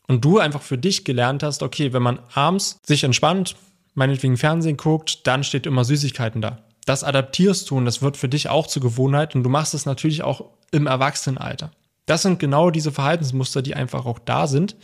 Und 0.06 0.24
du 0.24 0.38
einfach 0.38 0.62
für 0.62 0.78
dich 0.78 1.04
gelernt 1.04 1.42
hast, 1.42 1.62
okay, 1.62 1.92
wenn 1.92 2.02
man 2.02 2.20
abends 2.32 2.78
sich 2.82 3.04
entspannt, 3.04 3.56
meinetwegen 3.94 4.38
Fernsehen 4.38 4.78
guckt, 4.78 5.26
dann 5.26 5.44
steht 5.44 5.66
immer 5.66 5.84
Süßigkeiten 5.84 6.40
da. 6.40 6.62
Das 6.88 7.04
adaptierst 7.04 7.68
du 7.68 7.76
und 7.76 7.84
das 7.84 8.00
wird 8.00 8.16
für 8.16 8.30
dich 8.30 8.48
auch 8.48 8.66
zur 8.66 8.80
Gewohnheit 8.80 9.34
und 9.34 9.42
du 9.42 9.50
machst 9.50 9.74
es 9.74 9.84
natürlich 9.84 10.22
auch 10.22 10.46
im 10.70 10.86
Erwachsenenalter. 10.86 11.70
Das 12.06 12.22
sind 12.22 12.38
genau 12.38 12.70
diese 12.70 12.92
Verhaltensmuster, 12.92 13.60
die 13.60 13.74
einfach 13.74 14.06
auch 14.06 14.18
da 14.18 14.46
sind. 14.46 14.74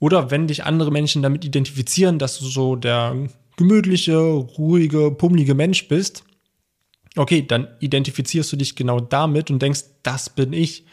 Oder 0.00 0.30
wenn 0.30 0.48
dich 0.48 0.64
andere 0.64 0.92
Menschen 0.92 1.22
damit 1.22 1.46
identifizieren, 1.46 2.18
dass 2.18 2.38
du 2.38 2.44
so 2.44 2.76
der 2.76 3.16
gemütliche, 3.56 4.18
ruhige, 4.18 5.10
pummelige 5.10 5.54
Mensch 5.54 5.88
bist, 5.88 6.24
okay, 7.16 7.40
dann 7.40 7.68
identifizierst 7.80 8.52
du 8.52 8.56
dich 8.56 8.76
genau 8.76 9.00
damit 9.00 9.50
und 9.50 9.62
denkst, 9.62 9.84
das 10.02 10.28
bin 10.28 10.52
ich. 10.52 10.84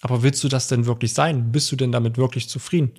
Aber 0.00 0.24
willst 0.24 0.42
du 0.42 0.48
das 0.48 0.66
denn 0.66 0.86
wirklich 0.86 1.14
sein? 1.14 1.52
Bist 1.52 1.70
du 1.70 1.76
denn 1.76 1.92
damit 1.92 2.18
wirklich 2.18 2.48
zufrieden? 2.48 2.90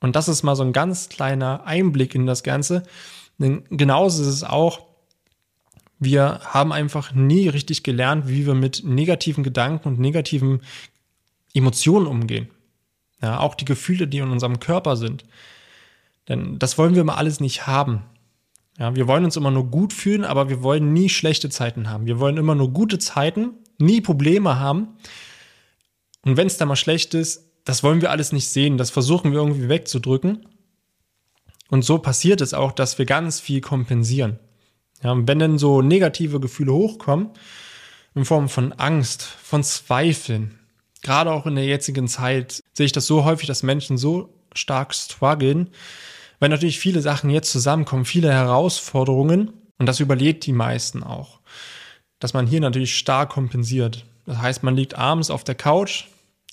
Und 0.00 0.16
das 0.16 0.26
ist 0.26 0.42
mal 0.42 0.56
so 0.56 0.64
ein 0.64 0.72
ganz 0.72 1.08
kleiner 1.08 1.64
Einblick 1.64 2.16
in 2.16 2.26
das 2.26 2.42
Ganze. 2.42 2.82
Denn 3.38 3.64
genauso 3.70 4.22
ist 4.22 4.28
es 4.28 4.44
auch, 4.44 4.86
wir 5.98 6.40
haben 6.42 6.72
einfach 6.72 7.14
nie 7.14 7.48
richtig 7.48 7.82
gelernt, 7.82 8.28
wie 8.28 8.46
wir 8.46 8.54
mit 8.54 8.82
negativen 8.84 9.44
Gedanken 9.44 9.88
und 9.88 10.00
negativen 10.00 10.62
Emotionen 11.54 12.06
umgehen. 12.06 12.48
Ja, 13.22 13.38
auch 13.38 13.54
die 13.54 13.64
Gefühle, 13.64 14.08
die 14.08 14.18
in 14.18 14.30
unserem 14.30 14.58
Körper 14.58 14.96
sind. 14.96 15.24
Denn 16.28 16.58
das 16.58 16.76
wollen 16.76 16.94
wir 16.94 17.04
mal 17.04 17.14
alles 17.14 17.38
nicht 17.40 17.66
haben. 17.66 18.02
Ja, 18.78 18.96
wir 18.96 19.06
wollen 19.06 19.24
uns 19.24 19.36
immer 19.36 19.50
nur 19.50 19.66
gut 19.70 19.92
fühlen, 19.92 20.24
aber 20.24 20.48
wir 20.48 20.62
wollen 20.62 20.92
nie 20.92 21.08
schlechte 21.08 21.50
Zeiten 21.50 21.88
haben. 21.88 22.06
Wir 22.06 22.18
wollen 22.18 22.36
immer 22.36 22.54
nur 22.54 22.72
gute 22.72 22.98
Zeiten, 22.98 23.50
nie 23.78 24.00
Probleme 24.00 24.58
haben. 24.58 24.88
Und 26.24 26.36
wenn 26.36 26.46
es 26.46 26.56
da 26.56 26.66
mal 26.66 26.76
schlecht 26.76 27.14
ist, 27.14 27.50
das 27.64 27.82
wollen 27.82 28.00
wir 28.00 28.10
alles 28.10 28.32
nicht 28.32 28.48
sehen. 28.48 28.78
Das 28.78 28.90
versuchen 28.90 29.30
wir 29.30 29.38
irgendwie 29.38 29.68
wegzudrücken. 29.68 30.46
Und 31.72 31.86
so 31.86 31.96
passiert 31.96 32.42
es 32.42 32.52
auch, 32.52 32.70
dass 32.70 32.98
wir 32.98 33.06
ganz 33.06 33.40
viel 33.40 33.62
kompensieren. 33.62 34.38
Ja, 35.02 35.16
wenn 35.26 35.38
dann 35.38 35.56
so 35.56 35.80
negative 35.80 36.38
Gefühle 36.38 36.74
hochkommen, 36.74 37.30
in 38.14 38.26
Form 38.26 38.50
von 38.50 38.74
Angst, 38.74 39.22
von 39.22 39.64
Zweifeln, 39.64 40.58
gerade 41.00 41.32
auch 41.32 41.46
in 41.46 41.54
der 41.54 41.64
jetzigen 41.64 42.08
Zeit 42.08 42.62
sehe 42.74 42.84
ich 42.84 42.92
das 42.92 43.06
so 43.06 43.24
häufig, 43.24 43.46
dass 43.46 43.62
Menschen 43.62 43.96
so 43.96 44.34
stark 44.54 44.92
strugglen, 44.92 45.70
weil 46.40 46.50
natürlich 46.50 46.78
viele 46.78 47.00
Sachen 47.00 47.30
jetzt 47.30 47.50
zusammenkommen, 47.50 48.04
viele 48.04 48.30
Herausforderungen 48.30 49.54
und 49.78 49.86
das 49.86 49.98
überlebt 49.98 50.44
die 50.44 50.52
meisten 50.52 51.02
auch. 51.02 51.40
Dass 52.18 52.34
man 52.34 52.46
hier 52.46 52.60
natürlich 52.60 52.98
stark 52.98 53.30
kompensiert. 53.30 54.04
Das 54.26 54.36
heißt, 54.36 54.62
man 54.62 54.76
liegt 54.76 54.98
abends 54.98 55.30
auf 55.30 55.42
der 55.42 55.54
Couch 55.54 56.04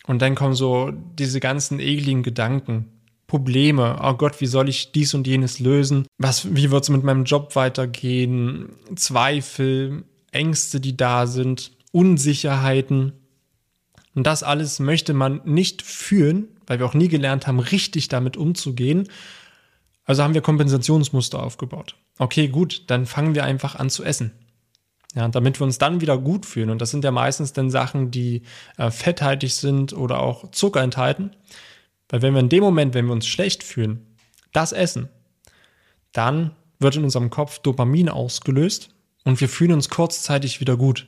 und 0.08 0.21
dann 0.21 0.36
kommen 0.36 0.55
so 0.55 0.93
diese 0.93 1.41
ganzen 1.41 1.82
ekligen 1.82 2.23
Gedanken, 2.23 2.98
Probleme. 3.29 3.99
Oh 4.03 4.15
Gott, 4.15 4.41
wie 4.41 4.47
soll 4.47 4.67
ich 4.67 4.91
dies 4.91 5.13
und 5.13 5.25
jenes 5.27 5.59
lösen? 5.59 6.07
Was, 6.17 6.53
wie 6.53 6.71
wird 6.71 6.83
es 6.83 6.89
mit 6.89 7.03
meinem 7.03 7.23
Job 7.23 7.55
weitergehen? 7.55 8.73
Zweifel, 8.95 10.03
Ängste, 10.31 10.81
die 10.81 10.97
da 10.97 11.27
sind, 11.27 11.71
Unsicherheiten. 11.91 13.13
Und 14.15 14.25
das 14.27 14.43
alles 14.43 14.79
möchte 14.79 15.13
man 15.13 15.41
nicht 15.45 15.83
fühlen, 15.83 16.47
weil 16.67 16.79
wir 16.79 16.85
auch 16.87 16.95
nie 16.95 17.07
gelernt 17.07 17.47
haben, 17.47 17.59
richtig 17.59 18.09
damit 18.09 18.35
umzugehen, 18.35 19.07
Also 20.05 20.23
haben 20.23 20.33
wir 20.33 20.41
Kompensationsmuster 20.41 21.41
aufgebaut. 21.41 21.95
Okay, 22.17 22.47
gut, 22.47 22.85
dann 22.87 23.05
fangen 23.05 23.35
wir 23.35 23.43
einfach 23.43 23.75
an 23.75 23.91
zu 23.91 24.03
essen. 24.03 24.31
Ja, 25.15 25.27
damit 25.27 25.59
wir 25.59 25.65
uns 25.65 25.77
dann 25.77 26.01
wieder 26.01 26.17
gut 26.17 26.45
fühlen. 26.47 26.71
Und 26.71 26.81
das 26.81 26.91
sind 26.91 27.03
ja 27.03 27.11
meistens 27.11 27.53
dann 27.53 27.69
Sachen, 27.69 28.09
die 28.09 28.41
äh, 28.77 28.89
fetthaltig 28.91 29.53
sind 29.53 29.93
oder 29.93 30.19
auch 30.19 30.51
Zucker 30.51 30.81
enthalten. 30.81 31.31
Weil 32.10 32.22
wenn 32.22 32.34
wir 32.34 32.41
in 32.41 32.50
dem 32.50 32.63
Moment, 32.63 32.93
wenn 32.93 33.06
wir 33.06 33.13
uns 33.13 33.28
schlecht 33.28 33.63
fühlen, 33.63 34.06
das 34.52 34.72
essen, 34.72 35.10
dann 36.12 36.52
wird 36.80 36.95
in 36.95 37.04
unserem 37.04 37.30
Kopf 37.30 37.60
Dopamin 37.60 38.10
ausgelöst 38.10 38.89
und 39.24 39.39
wir 39.39 39.50
fühlen 39.50 39.74
uns 39.74 39.89
kurzzeitig 39.89 40.60
wieder 40.60 40.78
gut. 40.78 41.08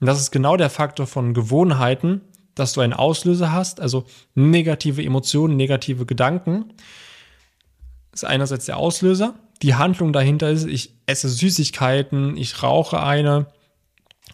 Und 0.00 0.06
das 0.06 0.20
ist 0.20 0.30
genau 0.30 0.56
der 0.56 0.70
Faktor 0.70 1.06
von 1.06 1.34
Gewohnheiten, 1.34 2.22
dass 2.54 2.72
du 2.72 2.80
einen 2.80 2.92
Auslöser 2.92 3.52
hast, 3.52 3.80
also 3.80 4.04
negative 4.34 5.02
Emotionen, 5.02 5.56
negative 5.56 6.06
Gedanken. 6.06 6.72
Ist 8.12 8.24
einerseits 8.24 8.66
der 8.66 8.76
Auslöser. 8.76 9.34
Die 9.62 9.74
Handlung 9.74 10.12
dahinter 10.12 10.50
ist, 10.50 10.66
ich 10.66 10.94
esse 11.06 11.28
Süßigkeiten, 11.28 12.36
ich 12.36 12.62
rauche 12.62 13.02
eine, 13.02 13.46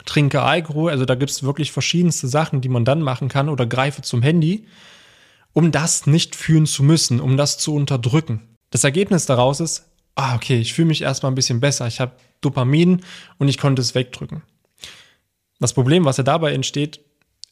trinke 0.05 0.42
Alkohol. 0.42 0.90
Also 0.90 1.05
da 1.05 1.14
gibt 1.14 1.31
es 1.31 1.42
wirklich 1.42 1.72
verschiedenste 1.72 2.29
Sachen, 2.29 2.61
die 2.61 2.68
man 2.68 2.85
dann 2.85 3.03
machen 3.03 3.29
kann 3.29 3.49
oder 3.49 3.66
greife 3.66 4.03
zum 4.03 4.22
Handy, 4.22 4.66
um 5.56 5.72
das 5.72 6.06
nicht 6.06 6.36
fühlen 6.36 6.66
zu 6.66 6.82
müssen, 6.82 7.18
um 7.18 7.38
das 7.38 7.56
zu 7.56 7.74
unterdrücken. 7.74 8.42
Das 8.68 8.84
Ergebnis 8.84 9.24
daraus 9.24 9.60
ist, 9.60 9.86
ah, 10.14 10.34
okay, 10.34 10.60
ich 10.60 10.74
fühle 10.74 10.88
mich 10.88 11.00
erstmal 11.00 11.32
ein 11.32 11.34
bisschen 11.34 11.60
besser. 11.60 11.86
Ich 11.86 11.98
habe 11.98 12.12
Dopamin 12.42 13.02
und 13.38 13.48
ich 13.48 13.56
konnte 13.56 13.80
es 13.80 13.94
wegdrücken. 13.94 14.42
Das 15.58 15.72
Problem, 15.72 16.04
was 16.04 16.18
ja 16.18 16.24
dabei 16.24 16.52
entsteht, 16.52 17.00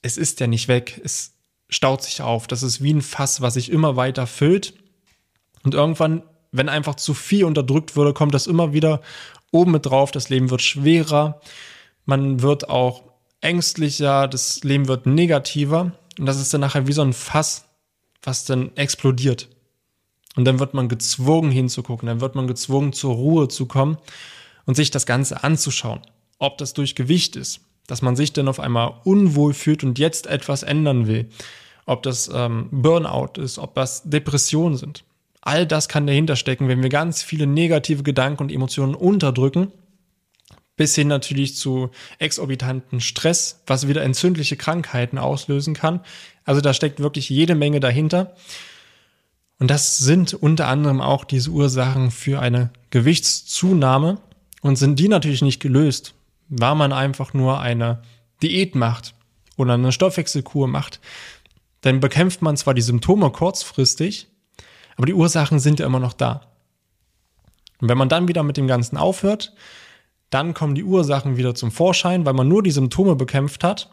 es 0.02 0.18
ist 0.18 0.38
ja 0.40 0.46
nicht 0.46 0.68
weg. 0.68 1.00
Es 1.02 1.32
staut 1.70 2.02
sich 2.02 2.20
auf. 2.20 2.46
Das 2.46 2.62
ist 2.62 2.82
wie 2.82 2.92
ein 2.92 3.00
Fass, 3.00 3.40
was 3.40 3.54
sich 3.54 3.72
immer 3.72 3.96
weiter 3.96 4.26
füllt. 4.26 4.74
Und 5.62 5.72
irgendwann, 5.72 6.24
wenn 6.52 6.68
einfach 6.68 6.96
zu 6.96 7.14
viel 7.14 7.46
unterdrückt 7.46 7.96
würde, 7.96 8.12
kommt 8.12 8.34
das 8.34 8.46
immer 8.46 8.74
wieder 8.74 9.00
oben 9.50 9.72
mit 9.72 9.86
drauf. 9.86 10.10
Das 10.10 10.28
Leben 10.28 10.50
wird 10.50 10.60
schwerer. 10.60 11.40
Man 12.04 12.42
wird 12.42 12.68
auch 12.68 13.04
ängstlicher. 13.40 14.28
Das 14.28 14.62
Leben 14.62 14.88
wird 14.88 15.06
negativer. 15.06 15.92
Und 16.18 16.26
das 16.26 16.38
ist 16.38 16.52
dann 16.52 16.60
nachher 16.60 16.86
wie 16.86 16.92
so 16.92 17.00
ein 17.00 17.14
Fass, 17.14 17.63
was 18.24 18.44
dann 18.44 18.74
explodiert. 18.76 19.48
Und 20.36 20.44
dann 20.44 20.58
wird 20.58 20.74
man 20.74 20.88
gezwungen 20.88 21.50
hinzugucken. 21.50 22.06
Dann 22.06 22.20
wird 22.20 22.34
man 22.34 22.46
gezwungen 22.46 22.92
zur 22.92 23.14
Ruhe 23.14 23.48
zu 23.48 23.66
kommen 23.66 23.98
und 24.66 24.74
sich 24.74 24.90
das 24.90 25.06
Ganze 25.06 25.44
anzuschauen. 25.44 26.00
Ob 26.38 26.58
das 26.58 26.74
durch 26.74 26.94
Gewicht 26.94 27.36
ist, 27.36 27.60
dass 27.86 28.02
man 28.02 28.16
sich 28.16 28.32
dann 28.32 28.48
auf 28.48 28.60
einmal 28.60 28.94
unwohl 29.04 29.54
fühlt 29.54 29.84
und 29.84 29.98
jetzt 29.98 30.26
etwas 30.26 30.62
ändern 30.62 31.06
will. 31.06 31.28
Ob 31.86 32.02
das 32.02 32.30
ähm, 32.32 32.68
Burnout 32.70 33.40
ist, 33.40 33.58
ob 33.58 33.74
das 33.74 34.02
Depressionen 34.04 34.76
sind. 34.76 35.04
All 35.42 35.66
das 35.66 35.88
kann 35.88 36.06
dahinter 36.06 36.36
stecken, 36.36 36.68
wenn 36.68 36.82
wir 36.82 36.88
ganz 36.88 37.22
viele 37.22 37.46
negative 37.46 38.02
Gedanken 38.02 38.44
und 38.44 38.52
Emotionen 38.52 38.94
unterdrücken, 38.94 39.70
bis 40.76 40.94
hin 40.94 41.08
natürlich 41.08 41.54
zu 41.56 41.90
exorbitanten 42.18 43.00
Stress, 43.00 43.62
was 43.66 43.86
wieder 43.86 44.02
entzündliche 44.02 44.56
Krankheiten 44.56 45.18
auslösen 45.18 45.74
kann. 45.74 46.00
Also 46.44 46.60
da 46.60 46.74
steckt 46.74 47.00
wirklich 47.00 47.28
jede 47.28 47.54
Menge 47.54 47.80
dahinter. 47.80 48.34
Und 49.58 49.70
das 49.70 49.98
sind 49.98 50.34
unter 50.34 50.68
anderem 50.68 51.00
auch 51.00 51.24
diese 51.24 51.50
Ursachen 51.50 52.10
für 52.10 52.40
eine 52.40 52.70
Gewichtszunahme 52.90 54.18
und 54.62 54.76
sind 54.76 54.98
die 54.98 55.08
natürlich 55.08 55.42
nicht 55.42 55.60
gelöst, 55.60 56.14
weil 56.48 56.74
man 56.74 56.92
einfach 56.92 57.34
nur 57.34 57.60
eine 57.60 58.02
Diät 58.42 58.74
macht 58.74 59.14
oder 59.56 59.74
eine 59.74 59.92
Stoffwechselkur 59.92 60.66
macht, 60.68 61.00
dann 61.82 62.00
bekämpft 62.00 62.42
man 62.42 62.56
zwar 62.56 62.74
die 62.74 62.82
Symptome 62.82 63.30
kurzfristig, 63.30 64.28
aber 64.96 65.06
die 65.06 65.14
Ursachen 65.14 65.58
sind 65.58 65.80
ja 65.80 65.86
immer 65.86 66.00
noch 66.00 66.14
da. 66.14 66.42
Und 67.80 67.88
wenn 67.88 67.98
man 67.98 68.08
dann 68.08 68.28
wieder 68.28 68.42
mit 68.42 68.56
dem 68.56 68.66
Ganzen 68.66 68.96
aufhört, 68.96 69.52
dann 70.30 70.54
kommen 70.54 70.74
die 70.74 70.84
Ursachen 70.84 71.36
wieder 71.36 71.54
zum 71.54 71.70
Vorschein, 71.70 72.24
weil 72.24 72.32
man 72.32 72.48
nur 72.48 72.62
die 72.62 72.70
Symptome 72.70 73.14
bekämpft 73.14 73.62
hat. 73.62 73.90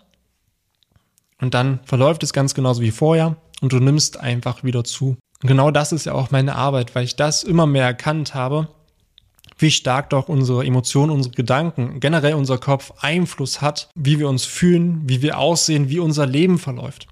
Und 1.41 1.53
dann 1.53 1.79
verläuft 1.83 2.23
es 2.23 2.33
ganz 2.33 2.53
genauso 2.53 2.81
wie 2.81 2.91
vorher 2.91 3.35
und 3.61 3.73
du 3.73 3.79
nimmst 3.79 4.19
einfach 4.19 4.63
wieder 4.63 4.83
zu. 4.83 5.17
Und 5.41 5.47
genau 5.47 5.71
das 5.71 5.91
ist 5.91 6.05
ja 6.05 6.13
auch 6.13 6.31
meine 6.31 6.55
Arbeit, 6.55 6.95
weil 6.95 7.03
ich 7.03 7.15
das 7.15 7.43
immer 7.43 7.65
mehr 7.65 7.85
erkannt 7.85 8.33
habe, 8.35 8.67
wie 9.57 9.71
stark 9.71 10.09
doch 10.11 10.29
unsere 10.29 10.65
Emotionen, 10.65 11.11
unsere 11.11 11.35
Gedanken, 11.35 11.99
generell 11.99 12.35
unser 12.35 12.57
Kopf 12.57 12.93
Einfluss 13.01 13.61
hat, 13.61 13.89
wie 13.95 14.19
wir 14.19 14.29
uns 14.29 14.45
fühlen, 14.45 15.01
wie 15.05 15.21
wir 15.21 15.37
aussehen, 15.37 15.89
wie 15.89 15.99
unser 15.99 16.25
Leben 16.25 16.57
verläuft. 16.57 17.07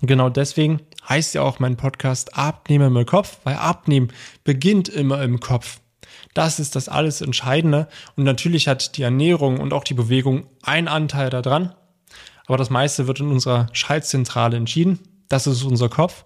Und 0.00 0.08
genau 0.08 0.28
deswegen 0.28 0.80
heißt 1.08 1.34
ja 1.34 1.42
auch 1.42 1.58
mein 1.58 1.76
Podcast 1.76 2.36
Abnehmen 2.36 2.94
im 2.94 3.06
Kopf, 3.06 3.38
weil 3.44 3.56
Abnehmen 3.56 4.12
beginnt 4.44 4.88
immer 4.88 5.22
im 5.22 5.40
Kopf. 5.40 5.80
Das 6.34 6.60
ist 6.60 6.76
das 6.76 6.88
alles 6.88 7.20
Entscheidende. 7.20 7.88
Und 8.16 8.24
natürlich 8.24 8.68
hat 8.68 8.96
die 8.96 9.02
Ernährung 9.02 9.58
und 9.58 9.72
auch 9.72 9.84
die 9.84 9.94
Bewegung 9.94 10.46
einen 10.62 10.88
Anteil 10.88 11.30
daran. 11.30 11.74
Aber 12.46 12.56
das 12.56 12.70
meiste 12.70 13.06
wird 13.06 13.20
in 13.20 13.30
unserer 13.30 13.66
Schaltzentrale 13.72 14.56
entschieden. 14.56 14.98
Das 15.28 15.46
ist 15.46 15.62
unser 15.62 15.88
Kopf. 15.88 16.24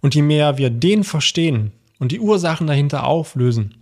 Und 0.00 0.14
je 0.14 0.22
mehr 0.22 0.58
wir 0.58 0.70
den 0.70 1.04
verstehen 1.04 1.72
und 1.98 2.12
die 2.12 2.20
Ursachen 2.20 2.66
dahinter 2.66 3.04
auflösen, 3.04 3.76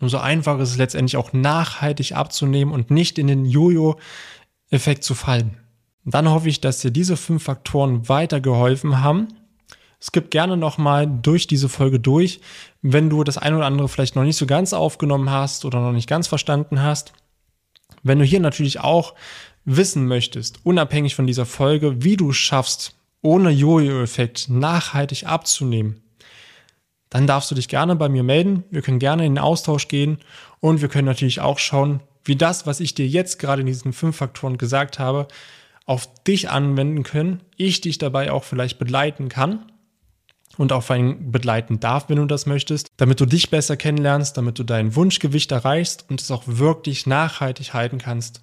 umso 0.00 0.18
einfacher 0.18 0.60
ist 0.60 0.70
es 0.70 0.78
letztendlich 0.78 1.16
auch 1.16 1.32
nachhaltig 1.32 2.12
abzunehmen 2.12 2.72
und 2.72 2.90
nicht 2.90 3.18
in 3.18 3.26
den 3.26 3.44
Jojo-Effekt 3.44 5.04
zu 5.04 5.14
fallen. 5.14 5.56
Dann 6.04 6.30
hoffe 6.30 6.48
ich, 6.48 6.60
dass 6.60 6.80
dir 6.80 6.90
diese 6.90 7.16
fünf 7.16 7.44
Faktoren 7.44 8.08
weitergeholfen 8.08 9.02
haben. 9.02 9.28
Skip 10.02 10.30
gerne 10.30 10.56
nochmal 10.56 11.06
durch 11.06 11.46
diese 11.46 11.68
Folge 11.68 12.00
durch, 12.00 12.40
wenn 12.80 13.10
du 13.10 13.22
das 13.22 13.36
ein 13.36 13.54
oder 13.54 13.66
andere 13.66 13.88
vielleicht 13.88 14.16
noch 14.16 14.24
nicht 14.24 14.36
so 14.36 14.46
ganz 14.46 14.72
aufgenommen 14.72 15.30
hast 15.30 15.66
oder 15.66 15.80
noch 15.80 15.92
nicht 15.92 16.08
ganz 16.08 16.26
verstanden 16.26 16.82
hast. 16.82 17.12
Wenn 18.02 18.18
du 18.18 18.24
hier 18.24 18.40
natürlich 18.40 18.80
auch 18.80 19.14
wissen 19.76 20.06
möchtest, 20.06 20.60
unabhängig 20.64 21.14
von 21.14 21.26
dieser 21.26 21.46
Folge, 21.46 22.02
wie 22.02 22.16
du 22.16 22.32
schaffst, 22.32 22.94
ohne 23.22 23.50
Jojo-Effekt 23.50 24.48
nachhaltig 24.48 25.26
abzunehmen, 25.26 26.02
dann 27.10 27.26
darfst 27.26 27.50
du 27.50 27.54
dich 27.54 27.68
gerne 27.68 27.96
bei 27.96 28.08
mir 28.08 28.22
melden. 28.22 28.64
Wir 28.70 28.82
können 28.82 29.00
gerne 29.00 29.26
in 29.26 29.34
den 29.34 29.42
Austausch 29.42 29.88
gehen 29.88 30.18
und 30.60 30.80
wir 30.80 30.88
können 30.88 31.06
natürlich 31.06 31.40
auch 31.40 31.58
schauen, 31.58 32.00
wie 32.24 32.36
das, 32.36 32.66
was 32.66 32.80
ich 32.80 32.94
dir 32.94 33.06
jetzt 33.06 33.38
gerade 33.38 33.62
in 33.62 33.66
diesen 33.66 33.92
fünf 33.92 34.16
Faktoren 34.16 34.58
gesagt 34.58 34.98
habe, 34.98 35.26
auf 35.86 36.08
dich 36.22 36.50
anwenden 36.50 37.02
können. 37.02 37.40
Ich 37.56 37.80
dich 37.80 37.98
dabei 37.98 38.30
auch 38.30 38.44
vielleicht 38.44 38.78
begleiten 38.78 39.28
kann 39.28 39.72
und 40.56 40.72
auch 40.72 40.84
vor 40.84 40.96
allem 40.96 41.32
begleiten 41.32 41.80
darf, 41.80 42.08
wenn 42.08 42.16
du 42.16 42.26
das 42.26 42.46
möchtest, 42.46 42.88
damit 42.96 43.20
du 43.20 43.26
dich 43.26 43.50
besser 43.50 43.76
kennenlernst, 43.76 44.36
damit 44.36 44.58
du 44.58 44.62
dein 44.62 44.94
Wunschgewicht 44.94 45.50
erreichst 45.50 46.06
und 46.08 46.20
es 46.20 46.30
auch 46.30 46.44
wirklich 46.46 47.06
nachhaltig 47.06 47.74
halten 47.74 47.98
kannst, 47.98 48.42